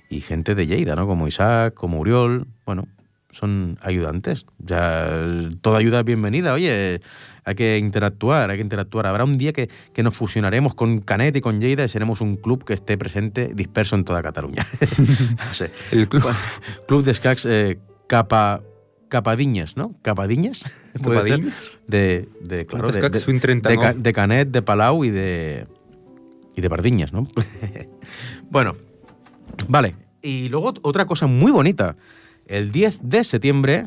y 0.09 0.21
gente 0.23 0.55
de 0.55 0.67
Lleida, 0.67 0.97
¿no? 0.97 1.07
Como 1.07 1.29
Isaac, 1.29 1.75
como 1.75 2.01
Uriol, 2.01 2.47
bueno, 2.65 2.89
son 3.31 3.79
ayudantes. 3.83 4.47
Ya 4.59 5.11
toda 5.61 5.79
ayuda 5.81 5.99
es 6.01 6.05
bienvenida. 6.07 6.55
Oye, 6.55 7.03
hay 7.45 7.55
que 7.55 7.79
interactuar, 7.79 8.51
hay 8.51 8.57
que 8.59 8.63
interactuar. 8.63 9.07
Habrá 9.07 9.25
un 9.25 9.37
día 9.37 9.53
que, 9.53 9.69
que 9.93 10.03
nos 10.03 10.15
fusionaremos 10.17 10.75
con 10.75 11.01
Canet 11.01 11.35
y 11.37 11.41
con 11.41 11.61
Lleida 11.61 11.85
y 11.85 11.89
seremos 11.89 12.21
un 12.21 12.37
club 12.37 12.65
que 12.65 12.73
esté 12.75 12.97
presente, 12.97 13.51
disperso 13.55 13.97
en 13.97 14.05
toda 14.05 14.23
Cataluña. 14.23 14.67
no 15.47 15.55
sé. 15.55 15.71
El 15.91 16.09
club. 16.09 16.25
Club 16.87 17.03
de 17.05 17.11
Escacs 17.11 17.45
eh, 17.47 17.79
Capa, 18.07 18.63
Capadiñas, 19.09 19.77
¿no? 19.77 19.95
Capadiñas. 20.03 20.65
Puede 21.03 21.23
ser. 21.23 21.31
Capadiñas. 21.41 21.79
De, 21.87 22.29
de, 22.43 22.67
claro, 22.67 22.89
de, 22.89 22.99
Escacs 22.99 23.15
de- 23.15 23.21
Swing 23.21 23.41
30, 23.41 23.69
de 23.69 23.75
¿no? 23.77 23.81
Ca- 23.83 23.95
de 23.95 24.13
Canet, 24.13 24.49
de 24.49 24.63
Palau 24.63 25.05
y 25.05 25.11
de. 25.11 25.67
y 26.55 26.61
de 26.61 26.71
Pardiñas, 26.71 27.13
¿no? 27.13 27.27
bueno, 28.51 28.77
vale. 29.69 29.97
Y 30.23 30.49
luego 30.49 30.73
otra 30.83 31.07
cosa 31.07 31.27
muy 31.27 31.51
bonita. 31.51 31.97
El 32.47 32.71
10 32.71 33.01
de 33.03 33.25
septiembre, 33.25 33.87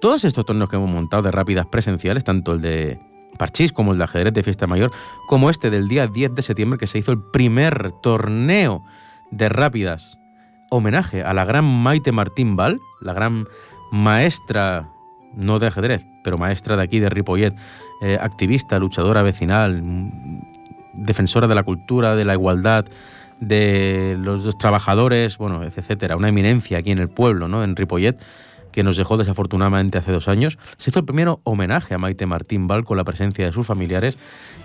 todos 0.00 0.24
estos 0.24 0.44
torneos 0.44 0.70
que 0.70 0.76
hemos 0.76 0.90
montado 0.90 1.22
de 1.22 1.30
rápidas 1.30 1.66
presenciales, 1.66 2.24
tanto 2.24 2.52
el 2.52 2.60
de 2.60 3.00
Parchís 3.38 3.72
como 3.72 3.92
el 3.92 3.98
de 3.98 4.04
ajedrez 4.04 4.32
de 4.32 4.42
fiesta 4.42 4.66
mayor, 4.66 4.92
como 5.26 5.50
este 5.50 5.70
del 5.70 5.88
día 5.88 6.06
10 6.06 6.34
de 6.34 6.42
septiembre, 6.42 6.78
que 6.78 6.86
se 6.86 6.98
hizo 6.98 7.12
el 7.12 7.22
primer 7.32 7.92
torneo 8.02 8.82
de 9.30 9.48
rápidas 9.48 10.18
homenaje 10.70 11.22
a 11.22 11.32
la 11.34 11.44
gran 11.44 11.64
Maite 11.64 12.12
Martín 12.12 12.56
Val, 12.56 12.80
la 13.00 13.12
gran 13.12 13.46
maestra, 13.90 14.88
no 15.34 15.58
de 15.58 15.68
ajedrez, 15.68 16.06
pero 16.22 16.38
maestra 16.38 16.76
de 16.76 16.82
aquí 16.82 17.00
de 17.00 17.08
Ripollet, 17.08 17.54
eh, 18.02 18.18
activista, 18.20 18.78
luchadora 18.78 19.22
vecinal, 19.22 19.82
defensora 20.92 21.46
de 21.46 21.54
la 21.54 21.62
cultura, 21.62 22.16
de 22.16 22.24
la 22.24 22.34
igualdad, 22.34 22.86
de 23.40 24.16
los, 24.18 24.44
los 24.44 24.58
trabajadores, 24.58 25.38
bueno, 25.38 25.62
etcétera, 25.62 26.16
una 26.16 26.28
eminencia 26.28 26.78
aquí 26.78 26.90
en 26.90 26.98
el 26.98 27.08
pueblo, 27.08 27.48
¿no? 27.48 27.62
En 27.62 27.76
Ripollet, 27.76 28.18
que 28.78 28.84
nos 28.84 28.96
dejó 28.96 29.16
desafortunadamente 29.16 29.98
hace 29.98 30.12
dos 30.12 30.28
años. 30.28 30.56
Se 30.76 30.90
hizo 30.90 31.00
el 31.00 31.04
primero 31.04 31.40
homenaje 31.42 31.94
a 31.94 31.98
Maite 31.98 32.26
Martín 32.26 32.68
Val 32.68 32.84
con 32.84 32.96
la 32.96 33.02
presencia 33.02 33.44
de 33.44 33.50
sus 33.50 33.66
familiares 33.66 34.16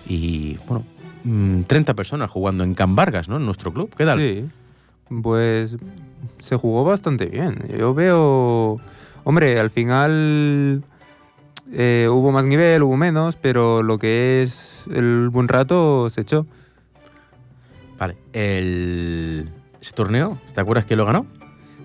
y, 0.07 0.59
bueno, 0.67 0.85
mm, 1.23 1.63
30 1.63 1.95
personas 1.95 2.29
jugando 2.29 2.63
en 2.63 2.75
Can 2.75 2.95
Vargas, 2.95 3.27
¿no? 3.27 3.37
En 3.37 3.45
nuestro 3.47 3.73
club. 3.73 3.91
¿Qué 3.97 4.05
tal? 4.05 4.19
Sí. 4.19 4.45
Pues 5.23 5.77
se 6.37 6.55
jugó 6.57 6.83
bastante 6.83 7.25
bien. 7.25 7.57
Yo 7.75 7.95
veo. 7.95 8.79
Hombre, 9.23 9.59
al 9.59 9.71
final 9.71 10.83
eh, 11.71 12.07
hubo 12.07 12.31
más 12.31 12.45
nivel, 12.45 12.83
hubo 12.83 12.95
menos, 12.95 13.35
pero 13.35 13.81
lo 13.81 13.97
que 13.97 14.43
es 14.43 14.85
el 14.93 15.29
buen 15.29 15.47
rato 15.47 16.07
se 16.11 16.21
echó. 16.21 16.45
Vale. 17.97 18.15
El... 18.31 19.49
Ese 19.81 19.91
torneo, 19.93 20.37
¿te 20.53 20.61
acuerdas 20.61 20.85
quién 20.85 20.99
lo 20.99 21.07
ganó? 21.07 21.25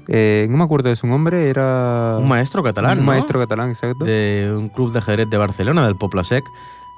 Eh, 0.09 0.47
no 0.51 0.57
me 0.57 0.65
acuerdo 0.65 0.89
de 0.89 0.97
su 0.97 1.07
nombre, 1.07 1.51
era... 1.51 2.17
Un 2.19 2.29
maestro 2.29 2.63
catalán, 2.63 2.99
Un 2.99 3.05
¿no? 3.05 3.13
maestro 3.13 3.39
catalán, 3.39 3.69
exacto. 3.71 4.05
de 4.07 4.53
un 4.57 4.71
club 4.71 4.91
de 4.93 4.99
ajedrez 5.01 5.29
de 5.29 5.37
Barcelona, 5.37 5.85
del 5.85 5.97
Poplasec, 5.97 6.45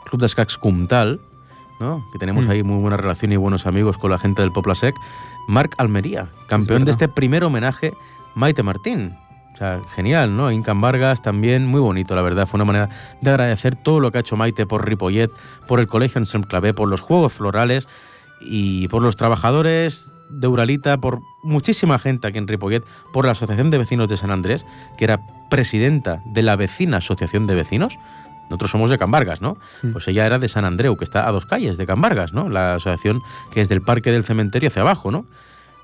club 0.05 0.20
d'escacs 0.20 0.57
Comtal, 0.59 1.20
¿no? 1.81 2.05
que 2.12 2.18
tenemos 2.18 2.46
Mm. 2.46 2.51
ahí 2.51 2.62
muy 2.62 2.81
buena 2.81 2.96
relación 2.96 3.33
y 3.33 3.37
buenos 3.37 3.66
amigos 3.66 3.99
con 3.99 4.11
la 4.12 4.18
gente 4.18 4.42
del 4.42 4.53
Poplasec, 4.53 4.94
Marc 5.49 5.75
Almería, 5.79 6.29
campeón 6.46 6.85
de 6.85 6.92
este 6.92 7.09
primer 7.09 7.42
homenaje, 7.42 7.94
Maite 8.37 8.62
Martín. 8.62 9.16
O 9.53 9.57
sea, 9.57 9.81
genial, 9.94 10.37
¿no? 10.37 10.53
Incan 10.53 10.81
Vargas 10.81 11.20
también, 11.20 11.66
muy 11.66 11.81
bonito, 11.81 12.14
la 12.14 12.23
verdad. 12.23 12.46
Fue 12.46 12.57
una 12.59 12.64
manera 12.64 12.88
de 13.20 13.31
agradecer 13.31 13.75
todo 13.75 13.99
lo 13.99 14.12
que 14.12 14.18
ha 14.18 14.20
hecho 14.20 14.37
Maite 14.37 14.64
por 14.64 14.87
Ripollet, 14.88 15.31
por 15.66 15.81
el 15.81 15.88
Colegio 15.88 16.20
Anselm 16.20 16.44
Clavé, 16.44 16.73
por 16.73 16.88
los 16.88 17.01
Juegos 17.01 17.33
Florales 17.33 17.88
y 18.40 18.87
por 18.88 19.03
los 19.03 19.16
trabajadores 19.16 20.12
de 20.31 20.47
Uralita, 20.49 20.99
por 20.99 21.21
muchísima 21.43 21.99
gente 21.99 22.27
aquí 22.29 22.38
en 22.38 22.49
Ripollet, 22.49 22.85
por 23.12 23.25
la 23.27 23.33
Asociación 23.33 23.71
de 23.71 23.79
Vecinos 23.79 24.09
de 24.09 24.16
San 24.16 24.31
Andrés, 24.31 24.64
que 24.99 25.05
era 25.05 25.21
presidenta 25.51 26.23
de 26.27 26.43
la 26.43 26.57
vecina 26.57 26.99
Asociación 26.99 27.47
de 27.47 27.55
Vecinos. 27.55 27.99
Nosotros 28.49 28.71
somos 28.73 28.90
de 28.90 28.99
Can 28.99 29.11
Vargas, 29.11 29.40
¿no? 29.40 29.57
Mm. 29.83 29.93
Pues 29.93 30.09
ella 30.09 30.27
era 30.27 30.38
de 30.38 30.49
San 30.49 30.64
Andreu, 30.64 30.97
que 30.97 31.05
está 31.05 31.29
a 31.29 31.33
dos 31.33 31.47
calles 31.47 31.77
de 31.77 31.87
Can 31.87 32.01
Vargas, 32.01 32.33
¿no? 32.33 32.49
La 32.49 32.75
asociación 32.75 33.23
que 33.53 33.61
es 33.61 33.69
del 33.69 33.81
Parque 33.83 34.11
del 34.11 34.25
Cementerio 34.25 34.69
hacia 34.69 34.83
abajo, 34.83 35.11
¿no? 35.11 35.27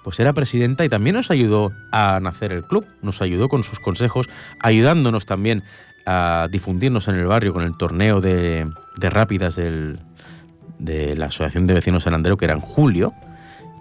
Pues 0.03 0.19
era 0.21 0.33
presidenta 0.33 0.85
y 0.85 0.89
también 0.89 1.17
nos 1.17 1.31
ayudó 1.31 1.73
a 1.93 2.19
nacer 2.21 2.53
el 2.53 2.63
club, 2.65 2.85
nos 3.03 3.23
ayudó 3.23 3.49
con 3.49 3.63
sus 3.65 3.81
consejos, 3.81 4.29
ayudándonos 4.61 5.27
también 5.27 5.63
a 6.07 6.47
difundirnos 6.51 7.09
en 7.09 7.17
el 7.17 7.27
barrio 7.27 7.53
con 7.53 7.63
el 7.65 7.77
torneo 7.77 8.21
de, 8.21 8.69
de 8.97 9.11
rápidas 9.11 9.57
del- 9.57 10.01
de 10.79 11.17
la 11.17 11.27
Asociación 11.27 11.67
de 11.67 11.75
Vecinos 11.75 12.05
San 12.05 12.15
Andreu, 12.15 12.37
que 12.37 12.45
era 12.45 12.55
en 12.55 12.61
julio, 12.61 13.13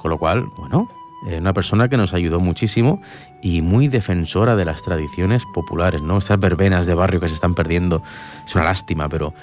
con 0.05 0.11
lo 0.11 0.19
cual, 0.19 0.51
bueno, 0.55 0.87
eh, 1.25 1.39
una 1.39 1.51
persona 1.51 1.89
que 1.89 1.97
nos 1.97 2.13
ayudó 2.13 2.39
muchísimo 2.39 3.01
y 3.41 3.63
muy 3.63 3.87
defensora 3.87 4.55
de 4.55 4.63
las 4.63 4.83
tradiciones 4.83 5.45
populares, 5.51 6.03
¿no? 6.03 6.19
Estas 6.19 6.39
verbenas 6.39 6.85
de 6.85 6.93
barrio 6.93 7.19
que 7.19 7.27
se 7.27 7.33
están 7.33 7.55
perdiendo, 7.55 8.03
es 8.45 8.53
una 8.53 8.65
lástima, 8.65 9.09
pero 9.09 9.33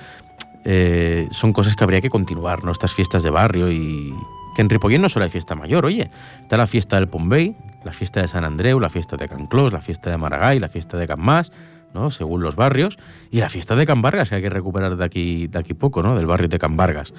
eh, 0.64 1.26
son 1.32 1.52
cosas 1.52 1.74
que 1.74 1.82
habría 1.82 2.00
que 2.00 2.10
continuar, 2.10 2.62
¿no? 2.62 2.70
Estas 2.70 2.94
fiestas 2.94 3.24
de 3.24 3.30
barrio 3.30 3.72
y 3.72 4.14
que 4.54 4.62
en 4.62 4.70
Ripollén 4.70 5.02
no 5.02 5.08
solo 5.08 5.24
hay 5.24 5.32
fiesta 5.32 5.56
mayor, 5.56 5.84
oye, 5.84 6.12
está 6.40 6.56
la 6.56 6.68
fiesta 6.68 6.94
del 6.94 7.08
Pombey, 7.08 7.56
la 7.82 7.92
fiesta 7.92 8.22
de 8.22 8.28
San 8.28 8.44
Andreu, 8.44 8.78
la 8.78 8.88
fiesta 8.88 9.16
de 9.16 9.28
Can 9.28 9.48
Clos, 9.48 9.72
la 9.72 9.80
fiesta 9.80 10.10
de 10.10 10.16
Maragall, 10.16 10.60
la 10.60 10.68
fiesta 10.68 10.96
de 10.96 11.08
Can 11.08 11.18
Mas, 11.18 11.50
¿no? 11.92 12.10
Según 12.10 12.40
los 12.40 12.54
barrios, 12.54 13.00
y 13.32 13.40
la 13.40 13.48
fiesta 13.48 13.74
de 13.74 13.84
Can 13.84 14.00
Vargas, 14.00 14.28
que 14.28 14.36
hay 14.36 14.42
que 14.42 14.50
recuperar 14.50 14.96
de 14.96 15.04
aquí, 15.04 15.48
de 15.48 15.58
aquí 15.58 15.74
poco, 15.74 16.04
¿no? 16.04 16.14
Del 16.14 16.26
barrio 16.26 16.46
de 16.46 16.60
Can 16.60 16.76
Vargas. 16.76 17.12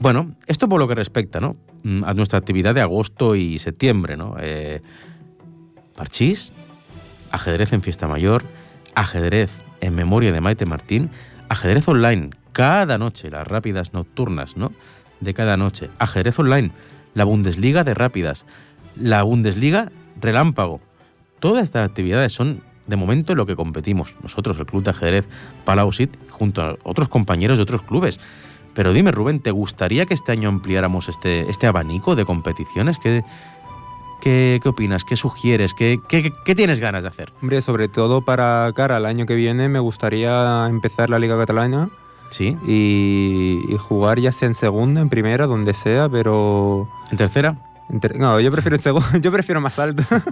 Bueno, 0.00 0.34
esto 0.46 0.66
por 0.66 0.80
lo 0.80 0.88
que 0.88 0.94
respecta, 0.94 1.40
¿no? 1.40 1.56
Mm, 1.82 2.04
A 2.04 2.14
nuestra 2.14 2.38
actividad 2.38 2.74
de 2.74 2.80
agosto 2.80 3.36
y 3.36 3.58
septiembre, 3.58 4.16
¿no? 4.16 4.34
Eh, 4.40 4.80
parchís, 5.94 6.54
ajedrez 7.30 7.74
en 7.74 7.82
fiesta 7.82 8.08
mayor, 8.08 8.42
ajedrez 8.94 9.52
en 9.82 9.94
memoria 9.94 10.32
de 10.32 10.40
Maite 10.40 10.64
Martín, 10.64 11.10
ajedrez 11.50 11.86
online 11.86 12.30
cada 12.52 12.96
noche, 12.96 13.30
las 13.30 13.46
rápidas 13.46 13.92
nocturnas, 13.92 14.56
¿no? 14.56 14.72
De 15.20 15.34
cada 15.34 15.58
noche, 15.58 15.90
ajedrez 15.98 16.38
online, 16.38 16.70
la 17.12 17.24
Bundesliga 17.24 17.84
de 17.84 17.92
rápidas, 17.92 18.46
la 18.96 19.22
Bundesliga 19.22 19.92
relámpago. 20.18 20.80
Todas 21.40 21.64
estas 21.64 21.86
actividades 21.86 22.32
son 22.32 22.62
de 22.86 22.96
momento 22.96 23.34
en 23.34 23.38
lo 23.38 23.44
que 23.44 23.54
competimos 23.54 24.16
nosotros, 24.22 24.58
el 24.58 24.64
club 24.64 24.82
de 24.82 24.90
ajedrez 24.90 25.28
junto 26.30 26.62
a 26.62 26.76
otros 26.84 27.10
compañeros 27.10 27.58
de 27.58 27.64
otros 27.64 27.82
clubes. 27.82 28.18
Pero 28.74 28.92
dime, 28.92 29.10
Rubén, 29.12 29.40
¿te 29.40 29.50
gustaría 29.50 30.06
que 30.06 30.14
este 30.14 30.32
año 30.32 30.48
ampliáramos 30.48 31.08
este, 31.08 31.50
este 31.50 31.66
abanico 31.66 32.14
de 32.16 32.24
competiciones? 32.24 32.98
¿Qué, 32.98 33.24
qué, 34.20 34.60
qué 34.62 34.68
opinas? 34.68 35.04
¿Qué 35.04 35.16
sugieres? 35.16 35.74
¿Qué, 35.74 36.00
qué, 36.08 36.32
qué 36.44 36.54
tienes 36.54 36.78
ganas 36.80 37.02
de 37.02 37.08
hacer? 37.08 37.32
Hombre, 37.42 37.62
sobre 37.62 37.88
todo 37.88 38.20
para 38.22 38.70
cara 38.74 38.96
al 38.96 39.06
año 39.06 39.26
que 39.26 39.34
viene 39.34 39.68
me 39.68 39.80
gustaría 39.80 40.66
empezar 40.68 41.10
la 41.10 41.18
Liga 41.18 41.36
Catalana 41.36 41.90
¿Sí? 42.30 42.56
y, 42.66 43.60
y 43.68 43.76
jugar 43.76 44.20
ya 44.20 44.30
sea 44.30 44.46
en 44.46 44.54
segunda, 44.54 45.00
en 45.00 45.08
primera, 45.08 45.46
donde 45.46 45.74
sea, 45.74 46.08
pero... 46.08 46.88
¿En 47.10 47.16
tercera? 47.18 47.56
en 47.88 47.98
ter- 47.98 48.18
No, 48.20 48.38
yo 48.38 48.52
prefiero 48.52 48.76
en 48.76 48.82
segundo, 48.82 49.08
yo 49.20 49.32
prefiero 49.32 49.60
más 49.60 49.78
alto. 49.78 50.02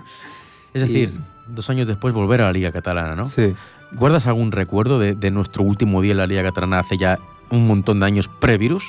Es 0.74 0.82
Y- 0.82 0.86
decir, 0.86 1.20
dos 1.48 1.68
años 1.70 1.88
después 1.88 2.12
volver 2.14 2.42
a 2.42 2.44
la 2.44 2.52
Liga 2.52 2.70
Catalana, 2.70 3.16
¿no? 3.16 3.26
Sí. 3.28 3.54
¿Guardas 3.92 4.26
algún 4.26 4.52
recuerdo 4.52 4.98
de, 4.98 5.14
de 5.14 5.30
nuestro 5.30 5.64
último 5.64 6.02
día 6.02 6.12
en 6.12 6.18
la 6.18 6.26
Liga 6.26 6.42
Catalana 6.42 6.80
hace 6.80 6.98
ya 6.98 7.18
un 7.50 7.66
montón 7.66 8.00
de 8.00 8.06
años 8.06 8.28
pre-virus? 8.28 8.84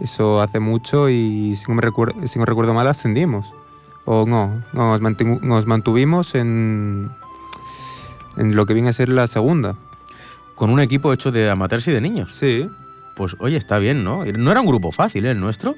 Eso 0.00 0.40
hace 0.40 0.60
mucho 0.60 1.08
y 1.08 1.56
si 1.56 1.64
no, 1.68 1.74
me 1.74 1.82
recuerdo, 1.82 2.26
si 2.26 2.38
no 2.38 2.44
recuerdo 2.44 2.74
mal 2.74 2.86
ascendimos. 2.86 3.52
O 4.04 4.24
no, 4.26 4.62
no, 4.72 4.98
nos, 4.98 5.42
nos 5.42 5.66
mantuvimos 5.66 6.34
en, 6.34 7.10
en 8.36 8.54
lo 8.54 8.66
que 8.66 8.74
viene 8.74 8.90
a 8.90 8.92
ser 8.92 9.08
la 9.08 9.26
segunda. 9.26 9.76
Con 10.54 10.70
un 10.70 10.80
equipo 10.80 11.12
hecho 11.12 11.32
de 11.32 11.50
amateurs 11.50 11.88
y 11.88 11.92
de 11.92 12.00
niños. 12.00 12.34
Sí. 12.34 12.68
Pues 13.16 13.36
oye, 13.40 13.56
está 13.56 13.78
bien, 13.78 14.04
¿no? 14.04 14.24
No 14.24 14.50
era 14.50 14.60
un 14.60 14.66
grupo 14.66 14.92
fácil, 14.92 15.26
¿eh? 15.26 15.30
El 15.30 15.40
nuestro. 15.40 15.74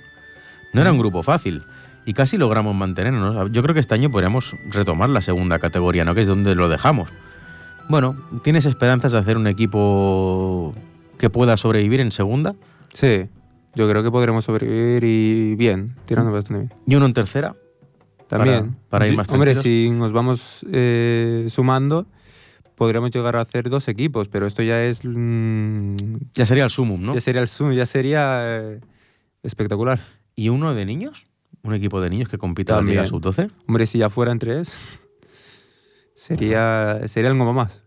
No 0.73 0.81
era 0.81 0.93
un 0.93 0.99
grupo 0.99 1.23
fácil. 1.23 1.65
Y 2.05 2.15
casi 2.15 2.37
logramos 2.37 2.75
mantenernos. 2.75 3.51
Yo 3.53 3.63
creo 3.63 3.75
que 3.75 3.81
este 3.81 3.95
año 3.95 4.11
podríamos 4.11 4.57
retomar 4.69 5.09
la 5.09 5.21
segunda 5.21 5.59
categoría, 5.59 6.05
¿no? 6.05 6.15
Que 6.15 6.23
es 6.23 6.27
donde 6.27 6.55
lo 6.55 6.69
dejamos. 6.69 7.11
Bueno, 7.89 8.17
¿tienes 8.43 8.67
esperanzas 8.67 9.13
de 9.13 9.19
hacer 9.19 9.37
un 9.37 9.47
equipo 9.47 10.75
que 11.19 11.31
pueda 11.31 11.57
sobrevivir 11.57 12.01
en 12.01 12.13
segunda? 12.13 12.55
Sí. 12.93 13.27
Yo 13.75 13.89
creo 13.89 14.03
que 14.03 14.11
podremos 14.11 14.45
sobrevivir 14.45 15.05
y 15.05 15.55
bien, 15.55 15.95
tirando 16.05 16.33
bastante 16.33 16.65
bien. 16.67 16.75
¿Y 16.87 16.95
uno 16.97 17.07
en 17.07 17.15
tercera? 17.15 17.55
También. 18.29 18.77
para 18.91 19.09
ir 19.09 19.17
más 19.17 19.29
Hombre, 19.31 19.55
tranquilos. 19.55 19.91
si 19.91 19.91
nos 19.97 20.13
vamos 20.13 20.67
eh, 20.71 21.47
sumando, 21.51 22.07
podríamos 22.75 23.11
llegar 23.11 23.37
a 23.37 23.41
hacer 23.41 23.71
dos 23.71 23.89
equipos, 23.89 24.29
pero 24.29 24.47
esto 24.47 24.63
ya 24.63 24.85
es. 24.85 25.01
mm, 25.05 25.97
Ya 26.35 26.45
sería 26.45 26.65
el 26.65 26.71
sumum, 26.71 27.01
¿no? 27.01 27.15
Ya 27.15 27.21
sería 27.21 27.41
el 27.41 27.49
zoom, 27.49 27.73
ya 27.73 27.87
sería 27.87 28.41
eh, 28.45 28.81
espectacular. 29.43 29.99
¿Y 30.37 30.51
uno 30.51 30.75
de 30.75 30.85
niños? 30.85 31.29
¿Un 31.63 31.73
equipo 31.75 32.01
de 32.03 32.11
niños 32.11 32.29
que 32.29 32.37
compita 32.39 32.75
en 32.79 32.85
la 32.87 32.91
Liga 32.91 33.05
También. 33.05 33.23
Sub-12? 33.23 33.51
Hombre, 33.67 33.87
si 33.87 33.99
ya 33.99 34.11
fueran 34.11 34.39
tres, 34.39 34.73
sería, 36.19 37.01
sería 37.07 37.31
algo 37.31 37.53
más. 37.53 37.81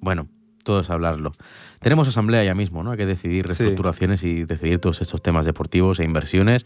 Bueno, 0.00 0.28
todo 0.64 0.80
es 0.80 0.90
hablarlo. 0.90 1.32
Tenemos 1.80 2.06
asamblea 2.08 2.44
ya 2.44 2.54
mismo, 2.54 2.82
¿no? 2.84 2.92
Hay 2.92 2.96
que 2.96 3.06
decidir 3.06 3.44
Sí. 3.44 3.48
reestructuraciones 3.48 4.22
y 4.22 4.44
decidir 4.44 4.78
todos 4.78 5.02
estos 5.02 5.20
temas 5.22 5.44
deportivos 5.44 5.98
e 5.98 6.04
inversiones. 6.04 6.64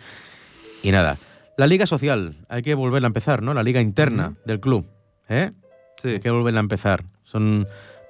Y 0.83 0.90
nada, 0.90 1.16
la 1.57 1.66
liga 1.66 1.87
social, 1.87 2.44
hay 2.48 2.62
que 2.62 2.74
volverla 2.74 3.07
a 3.07 3.11
empezar, 3.11 3.42
¿no? 3.42 3.55
La 3.55 3.62
liga 3.62 3.81
interna 3.81 4.35
del 4.44 4.61
club, 4.61 4.87
¿eh? 5.28 5.52
Hay 6.05 6.20
que 6.20 6.31
volverla 6.31 6.61
a 6.61 6.62
empezar. 6.62 7.05
Son 7.24 7.66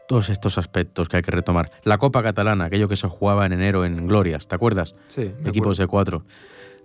todos 0.08 0.28
estos 0.28 0.58
aspectos 0.58 1.08
que 1.08 1.18
hay 1.18 1.22
que 1.22 1.30
retomar. 1.30 1.70
La 1.84 1.98
Copa 1.98 2.22
Catalana, 2.22 2.64
aquello 2.64 2.88
que 2.88 2.96
se 2.96 3.06
jugaba 3.06 3.46
en 3.46 3.52
enero 3.52 3.84
en 3.84 4.08
Glorias, 4.08 4.48
¿te 4.48 4.54
acuerdas? 4.56 4.94
Sí, 5.08 5.30
Equipos 5.44 5.76
de 5.78 5.86
cuatro. 5.86 6.24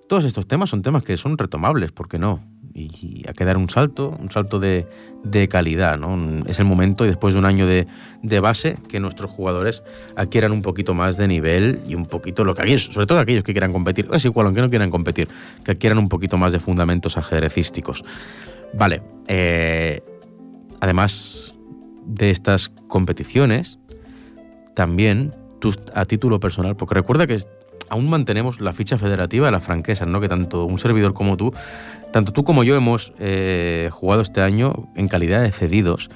Todos 0.08 0.26
estos 0.26 0.48
temas 0.48 0.70
son 0.70 0.82
temas 0.84 1.04
que 1.04 1.18
son 1.18 1.38
retomables, 1.38 1.92
¿por 1.92 2.08
qué 2.08 2.20
no? 2.20 2.44
Y 2.80 3.24
hay 3.28 3.34
que 3.34 3.44
dar 3.44 3.58
un 3.58 3.72
salto, 3.72 4.16
un 4.20 4.30
salto 4.30 4.60
de, 4.60 4.86
de 5.24 5.48
calidad, 5.48 5.98
¿no? 5.98 6.46
Es 6.46 6.60
el 6.60 6.66
momento, 6.66 7.06
y 7.06 7.08
después 7.08 7.34
de 7.34 7.40
un 7.40 7.46
año 7.46 7.66
de, 7.66 7.88
de 8.22 8.40
base, 8.40 8.78
que 8.88 9.00
nuestros 9.00 9.32
jugadores 9.32 9.82
adquieran 10.16 10.52
un 10.52 10.62
poquito 10.62 10.94
más 10.94 11.18
de 11.18 11.28
nivel 11.28 11.82
y 11.88 11.96
un 11.96 12.06
poquito 12.06 12.46
lo 12.46 12.54
que 12.54 12.62
aquellos, 12.62 12.86
sobre 12.86 13.08
todo 13.08 13.18
aquellos 13.18 13.44
que 13.44 13.52
quieran 13.52 13.74
competir, 13.74 14.08
es 14.14 14.24
igual, 14.26 14.46
aunque 14.46 14.62
no 14.62 14.70
quieran 14.70 14.92
competir, 14.92 15.28
que 15.64 15.72
adquieran 15.72 15.98
un 15.98 16.08
poquito 16.08 16.38
más 16.38 16.54
de 16.54 16.60
fundamentos 16.60 17.18
ajedrecísticos. 17.18 18.06
Vale, 18.74 19.02
eh, 19.28 20.02
además 20.80 21.56
de 22.06 22.30
estas 22.30 22.70
competiciones, 22.88 23.80
también 24.76 25.32
tú, 25.60 25.74
a 25.96 26.06
título 26.06 26.40
personal, 26.40 26.76
porque 26.76 26.94
recuerda 26.94 27.26
que 27.26 27.40
aún 27.90 28.10
mantenemos 28.10 28.60
la 28.60 28.74
ficha 28.74 28.98
federativa 28.98 29.48
de 29.48 29.52
las 29.52 29.64
franquesas, 29.64 30.08
¿no? 30.08 30.20
Que 30.20 30.30
tanto 30.30 30.66
un 30.66 30.80
servidor 30.80 31.14
como 31.14 31.38
tú, 31.38 31.54
tanto 32.12 32.34
tú 32.34 32.44
como 32.44 32.64
yo 32.64 32.76
hemos 32.76 33.14
eh, 33.20 33.90
jugado 33.92 34.22
este 34.22 34.42
año 34.42 34.90
en 34.96 35.08
calidad 35.08 35.42
de 35.42 35.52
cedidos 35.52 36.10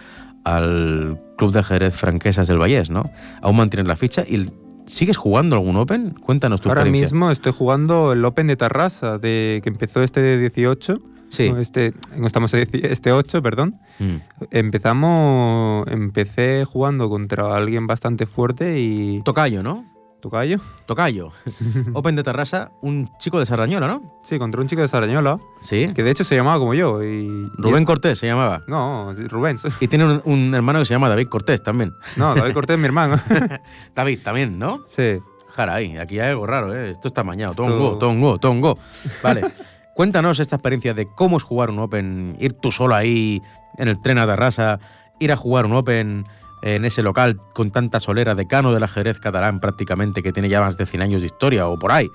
al 0.44 1.20
Club 1.38 1.54
de 1.54 1.60
Ajedrez 1.60 1.96
Franquesas 1.96 2.48
del 2.48 2.58
Vallés, 2.58 2.90
¿no? 2.90 3.12
Aún 3.42 3.58
mantienes 3.58 3.88
la 3.88 3.96
ficha 3.96 4.24
y 4.28 4.50
¿sigues 4.86 5.18
jugando 5.18 5.56
algún 5.56 5.76
Open? 5.78 6.12
Cuéntanos 6.12 6.62
tu 6.62 6.70
Ahora 6.70 6.82
experiencia. 6.82 7.16
mismo 7.16 7.32
estoy 7.32 7.54
jugando 7.54 8.14
el 8.14 8.24
Open 8.26 8.48
de 8.48 8.56
Tarrasa, 8.56 9.18
de, 9.18 9.62
que 9.64 9.70
empezó 9.70 10.04
este 10.04 10.22
de 10.22 10.38
18. 10.40 11.02
Sí. 11.30 11.50
No, 11.50 11.60
este, 11.60 11.94
estamos 12.24 12.54
este 12.54 13.12
8, 13.12 13.42
perdón. 13.42 13.76
Mm. 14.00 14.16
Empezamos, 14.52 15.88
empecé 15.88 16.66
jugando 16.66 17.10
contra 17.10 17.56
alguien 17.56 17.88
bastante 17.88 18.26
fuerte 18.26 18.80
y... 18.80 19.22
Tocayo, 19.24 19.64
¿no? 19.64 19.91
¿Tocayo? 20.22 20.60
Tocayo. 20.86 21.32
Open 21.94 22.16
de 22.16 22.24
Tarrasa, 22.24 22.72
un 22.82 23.10
chico 23.18 23.40
de 23.40 23.46
Sardañola, 23.46 23.88
¿no? 23.88 24.20
Sí, 24.24 24.38
contra 24.38 24.62
un 24.62 24.68
chico 24.68 24.82
de 24.82 24.88
Sarañola, 24.88 25.40
Sí. 25.62 25.92
que 25.96 26.04
de 26.04 26.12
hecho 26.12 26.24
se 26.24 26.36
llamaba 26.36 26.60
como 26.60 26.74
yo. 26.76 27.04
Y, 27.04 27.28
Rubén 27.58 27.86
Cortés 27.86 28.20
se 28.20 28.28
llamaba. 28.28 28.62
No, 28.68 29.12
Rubén. 29.30 29.58
Y 29.80 29.88
tiene 29.88 30.06
un, 30.06 30.22
un 30.26 30.54
hermano 30.54 30.80
que 30.80 30.86
se 30.86 30.94
llama 30.94 31.10
David 31.10 31.28
Cortés 31.28 31.64
también. 31.64 31.92
No, 32.18 32.36
David 32.36 32.54
Cortés 32.54 32.76
es 32.76 32.80
mi 32.80 32.86
hermano. 32.86 33.20
David 33.96 34.20
también, 34.24 34.58
¿no? 34.60 34.80
sí. 34.88 35.20
Jaray, 35.54 35.98
aquí 35.98 36.18
hay 36.18 36.30
algo 36.30 36.48
raro, 36.48 36.74
¿eh? 36.74 36.92
Esto 36.92 37.10
está 37.10 37.26
mañado. 37.26 37.52
Esto- 37.52 37.66
Tongo, 37.66 37.98
tongo, 37.98 38.38
tongo. 38.40 38.78
Vale. 39.22 39.52
Cuéntanos 39.96 40.40
esta 40.40 40.56
experiencia 40.56 40.94
de 40.94 41.08
cómo 41.14 41.36
es 41.36 41.44
jugar 41.44 41.70
un 41.72 41.80
Open, 41.80 42.38
ir 42.40 42.54
tú 42.54 42.72
solo 42.72 42.96
ahí 42.96 43.42
en 43.78 43.90
el 43.90 44.02
tren 44.02 44.18
a 44.18 44.26
Darrasa, 44.26 44.80
ir 45.20 45.32
a 45.34 45.36
jugar 45.36 45.66
un 45.66 45.74
Open 45.74 46.26
en 46.62 46.86
ese 46.86 47.04
local 47.04 47.42
con 47.54 47.72
tanta 47.72 48.00
solera, 48.00 48.36
decano 48.36 48.74
del 48.74 48.84
ajedrez 48.84 49.20
catalán 49.20 49.60
prácticamente, 49.60 50.24
que 50.24 50.32
tiene 50.32 50.50
ya 50.50 50.62
más 50.62 50.78
de 50.78 50.86
100 50.86 51.02
años 51.02 51.22
de 51.22 51.28
historia 51.28 51.68
o 51.68 51.80
por 51.80 51.92
ahí, 51.92 52.10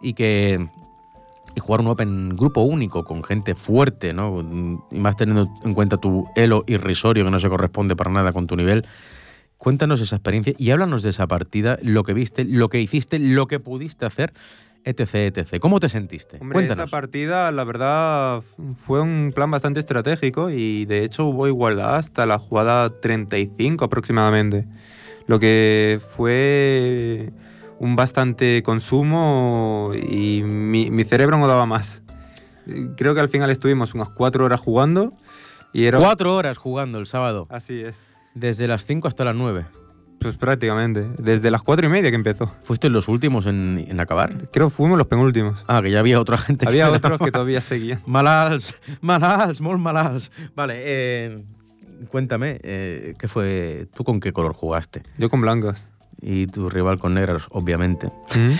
y 0.00 0.14
que 0.14 0.68
y 1.54 1.60
jugar 1.60 1.80
un 1.80 1.88
Open 1.88 2.36
grupo 2.36 2.62
único 2.62 3.04
con 3.04 3.24
gente 3.24 3.54
fuerte, 3.54 4.12
¿no? 4.12 4.40
Y 4.40 4.96
más 4.96 5.16
teniendo 5.16 5.48
en 5.64 5.74
cuenta 5.74 5.96
tu 5.96 6.28
elo 6.36 6.64
irrisorio 6.66 7.24
que 7.24 7.30
no 7.30 7.40
se 7.40 7.48
corresponde 7.48 7.96
para 7.96 8.10
nada 8.10 8.32
con 8.32 8.46
tu 8.46 8.56
nivel. 8.56 8.86
Cuéntanos 9.58 10.00
esa 10.00 10.16
experiencia 10.16 10.54
y 10.56 10.70
háblanos 10.70 11.02
de 11.02 11.10
esa 11.10 11.26
partida, 11.26 11.78
lo 11.82 12.02
que 12.02 12.14
viste, 12.14 12.44
lo 12.44 12.68
que 12.68 12.80
hiciste, 12.80 13.18
lo 13.18 13.46
que 13.46 13.60
pudiste 13.60 14.06
hacer, 14.06 14.32
etc, 14.84 15.14
etc. 15.36 15.58
¿Cómo 15.60 15.80
te 15.80 15.88
sentiste? 15.88 16.38
Hombre, 16.40 16.54
Cuéntanos. 16.54 16.84
esa 16.86 16.90
partida, 16.90 17.50
la 17.52 17.64
verdad, 17.64 18.42
fue 18.76 19.00
un 19.00 19.32
plan 19.34 19.50
bastante 19.50 19.80
estratégico 19.80 20.50
y 20.50 20.84
de 20.86 21.04
hecho 21.04 21.26
hubo 21.26 21.46
igualdad 21.46 21.96
hasta 21.96 22.26
la 22.26 22.38
jugada 22.38 22.90
35 23.00 23.84
aproximadamente. 23.84 24.66
Lo 25.26 25.38
que 25.38 26.00
fue 26.04 27.30
un 27.78 27.96
bastante 27.96 28.62
consumo 28.62 29.92
y 29.94 30.42
mi, 30.42 30.90
mi 30.90 31.04
cerebro 31.04 31.38
no 31.38 31.46
daba 31.46 31.66
más. 31.66 32.02
Creo 32.96 33.14
que 33.14 33.20
al 33.20 33.28
final 33.28 33.50
estuvimos 33.50 33.94
unas 33.94 34.10
cuatro 34.10 34.44
horas 34.44 34.60
jugando 34.60 35.12
y 35.72 35.86
era... 35.86 35.98
Cuatro 35.98 36.34
horas 36.36 36.58
jugando 36.58 36.98
el 36.98 37.06
sábado, 37.06 37.46
Así 37.50 37.80
es. 37.80 38.02
desde 38.34 38.66
las 38.68 38.84
5 38.86 39.08
hasta 39.08 39.24
las 39.24 39.34
9. 39.34 39.66
Pues 40.20 40.36
prácticamente. 40.36 41.08
Desde 41.18 41.50
las 41.50 41.62
cuatro 41.62 41.86
y 41.86 41.88
media 41.88 42.10
que 42.10 42.16
empezó. 42.16 42.52
¿Fuiste 42.62 42.90
los 42.90 43.08
últimos 43.08 43.46
en, 43.46 43.86
en 43.88 44.00
acabar? 44.00 44.48
Creo 44.52 44.68
que 44.68 44.74
fuimos 44.74 44.98
los 44.98 45.06
penúltimos. 45.06 45.64
Ah, 45.66 45.80
que 45.82 45.90
ya 45.90 46.00
había 46.00 46.20
otra 46.20 46.36
gente 46.36 46.68
Había 46.68 46.90
que 46.90 46.96
otros 46.96 47.18
que 47.18 47.32
todavía 47.32 47.62
seguían. 47.62 48.02
Malals, 48.06 48.74
malals, 49.00 49.62
molt 49.62 49.80
malals. 49.80 50.30
Vale, 50.54 50.74
eh, 50.76 51.42
cuéntame, 52.10 52.60
eh, 52.62 53.14
¿qué 53.18 53.28
fue? 53.28 53.86
¿Tú 53.94 54.04
con 54.04 54.20
qué 54.20 54.32
color 54.32 54.52
jugaste? 54.52 55.02
Yo 55.16 55.30
con 55.30 55.40
blancas. 55.40 55.86
Y 56.20 56.48
tu 56.48 56.68
rival 56.68 56.98
con 56.98 57.14
negros, 57.14 57.48
obviamente. 57.50 58.08
¿Mm? 58.36 58.50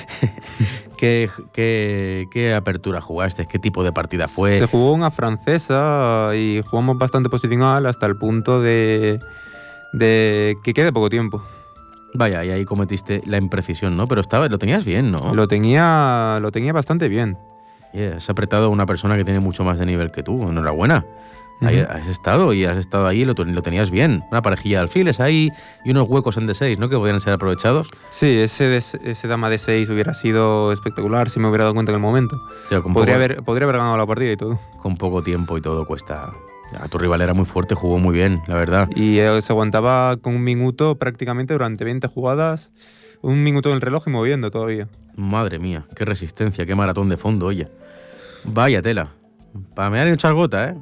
¿Qué, 0.97 1.29
qué, 1.53 2.25
qué 2.33 2.55
apertura 2.55 3.03
jugaste? 3.03 3.47
¿Qué 3.47 3.59
tipo 3.59 3.85
de 3.85 3.93
partida 3.93 4.29
fue? 4.29 4.59
Se 4.59 4.67
jugó 4.67 4.95
una 4.95 5.11
francesa 5.11 6.31
y 6.35 6.63
jugamos 6.63 6.97
bastante 6.97 7.29
posicional 7.29 7.85
hasta 7.85 8.07
el 8.07 8.17
punto 8.17 8.63
de, 8.63 9.21
de 9.93 10.57
que 10.63 10.75
quede 10.75 10.93
poco 10.93 11.09
tiempo. 11.11 11.43
Vaya, 12.15 12.45
y 12.45 12.51
ahí 12.51 12.65
cometiste 12.65 13.23
la 13.27 13.37
imprecisión, 13.39 13.97
¿no? 13.97 14.09
Pero 14.09 14.21
estaba, 14.21 14.49
lo 14.49 14.59
tenías 14.59 14.85
bien, 14.85 15.13
¿no? 15.13 15.35
Lo 15.35 15.47
tenía, 15.47 16.39
lo 16.43 16.51
tenía 16.51 16.73
bastante 16.73 17.09
bien. 17.09 17.39
Y 17.93 18.03
has 18.03 18.29
apretado 18.31 18.67
a 18.67 18.69
una 18.69 18.87
persona 18.87 19.17
que 19.17 19.25
tiene 19.25 19.41
mucho 19.41 19.63
más 19.65 19.79
de 19.79 19.87
nivel 19.87 20.11
que 20.11 20.23
tú. 20.23 20.49
Enhorabuena. 20.49 21.05
Has 21.63 22.07
estado 22.07 22.55
y 22.55 22.65
has 22.65 22.79
estado 22.79 23.07
ahí 23.07 23.21
y 23.21 23.25
lo, 23.27 23.35
lo 23.35 23.63
tenías 23.63 23.91
bien. 23.91 24.25
Una 24.31 24.41
parejilla 24.41 24.79
de 24.79 24.83
alfiles 24.85 25.21
ahí 25.21 25.51
y 25.85 25.91
unos 25.91 26.09
huecos 26.09 26.37
en 26.39 26.49
D6, 26.49 26.79
¿no? 26.79 26.89
Que 26.89 26.97
podían 26.97 27.21
ser 27.21 27.35
aprovechados. 27.35 27.89
Sí, 28.11 28.27
ese, 28.39 28.77
ese 28.79 29.29
dama 29.29 29.51
de 29.51 29.59
6 29.59 29.91
hubiera 29.91 30.15
sido 30.15 30.73
espectacular 30.73 31.29
si 31.29 31.39
me 31.39 31.49
hubiera 31.49 31.65
dado 31.65 31.75
cuenta 31.75 31.93
en 31.93 31.97
el 31.97 32.01
momento. 32.03 32.37
O 32.37 32.69
sea, 32.71 32.81
con 32.81 32.95
Podría 32.95 33.17
poco- 33.17 33.25
haber, 33.25 33.43
podría 33.45 33.65
haber 33.67 33.77
ganado 33.77 33.97
la 33.99 34.07
partida 34.07 34.33
y 34.33 34.37
todo. 34.39 34.59
con 34.83 34.97
poco 34.97 35.23
tiempo 35.23 35.59
y 35.59 35.61
todo 35.61 35.85
cuesta. 35.85 36.31
Tu 36.91 36.99
rival 36.99 37.21
era 37.21 37.35
muy 37.35 37.45
fuerte, 37.45 37.75
jugó 37.75 37.99
muy 37.99 38.15
bien, 38.15 38.43
la 38.47 38.57
verdad. 38.57 38.89
Y 38.95 39.19
eh, 39.19 39.43
se 39.43 39.53
aguantaba 39.53 40.17
con 40.17 40.35
un 40.35 40.45
minuto 40.45 40.97
prácticamente 40.97 41.53
durante 41.55 41.85
20 41.85 42.07
jugadas. 42.09 42.71
Un 43.23 43.45
minuto 43.45 43.69
en 43.69 43.77
el 43.77 43.81
reloj 43.81 44.05
y 44.07 44.11
moviendo 44.11 44.51
todavía. 44.51 44.89
Madre 45.17 45.59
mía, 45.59 45.85
qué 45.95 46.05
resistencia, 46.05 46.65
qué 46.65 46.75
maratón 46.75 47.09
de 47.09 47.17
fondo, 47.17 47.47
oye. 47.47 47.69
Vaya 48.45 48.81
tela. 48.81 49.11
Para 49.75 49.91
me 49.91 50.11
un 50.11 50.17
chargota, 50.17 50.71
¿eh? 50.71 50.75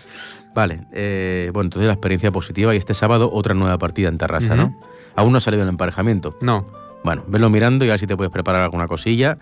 vale, 0.54 0.86
eh, 0.92 1.50
bueno, 1.52 1.66
entonces 1.66 1.86
la 1.86 1.94
experiencia 1.94 2.30
positiva 2.30 2.74
y 2.74 2.78
este 2.78 2.94
sábado 2.94 3.30
otra 3.32 3.54
nueva 3.54 3.78
partida 3.78 4.08
en 4.08 4.16
Terrassa, 4.16 4.54
¿no? 4.54 4.66
Ujú. 4.66 4.86
Aún 5.16 5.32
no 5.32 5.38
ha 5.38 5.40
salido 5.40 5.62
el 5.64 5.68
emparejamiento. 5.68 6.36
No, 6.40 6.66
Bueno, 7.04 7.24
venlo 7.26 7.50
mirando 7.50 7.84
y 7.84 7.88
a 7.88 7.92
ver 7.92 8.00
si 8.00 8.06
te 8.06 8.16
puedes 8.16 8.32
preparar 8.32 8.62
alguna 8.62 8.86
cosilla. 8.86 9.38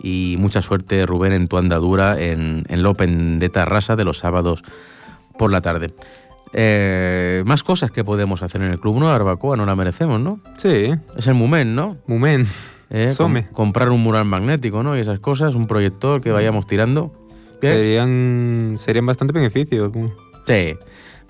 Y 0.00 0.36
mucha 0.38 0.62
suerte, 0.62 1.04
Rubén, 1.04 1.32
en 1.32 1.48
tu 1.48 1.58
andadura 1.58 2.18
en, 2.18 2.64
en 2.68 2.78
el 2.78 2.86
Open 2.86 3.38
de 3.38 3.48
Tarrasa 3.50 3.96
de 3.96 4.04
los 4.04 4.18
sábados 4.18 4.64
por 5.38 5.50
la 5.52 5.60
tarde. 5.60 5.94
Eh, 6.54 7.42
más 7.46 7.62
cosas 7.62 7.90
que 7.90 8.04
podemos 8.04 8.42
hacer 8.42 8.60
en 8.62 8.72
el 8.72 8.78
club, 8.80 8.98
¿no? 8.98 9.06
Barbacoa, 9.06 9.56
no 9.56 9.64
la 9.64 9.74
merecemos, 9.74 10.20
¿no? 10.20 10.40
sí, 10.58 10.92
Es 11.16 11.26
el 11.26 11.34
moment, 11.34 11.70
¿no? 11.72 11.96
Mumen. 12.06 12.46
Eh, 12.94 13.06
com- 13.16 13.32
Some. 13.32 13.48
comprar 13.54 13.88
un 13.88 14.02
mural 14.02 14.26
magnético, 14.26 14.82
¿no? 14.82 14.94
Y 14.98 15.00
esas 15.00 15.18
cosas, 15.18 15.54
un 15.54 15.66
proyector 15.66 16.20
que 16.20 16.30
vayamos 16.30 16.66
tirando. 16.66 17.10
Serían, 17.62 18.76
serían 18.78 19.06
bastante 19.06 19.32
beneficios. 19.32 19.90
Sí. 20.46 20.76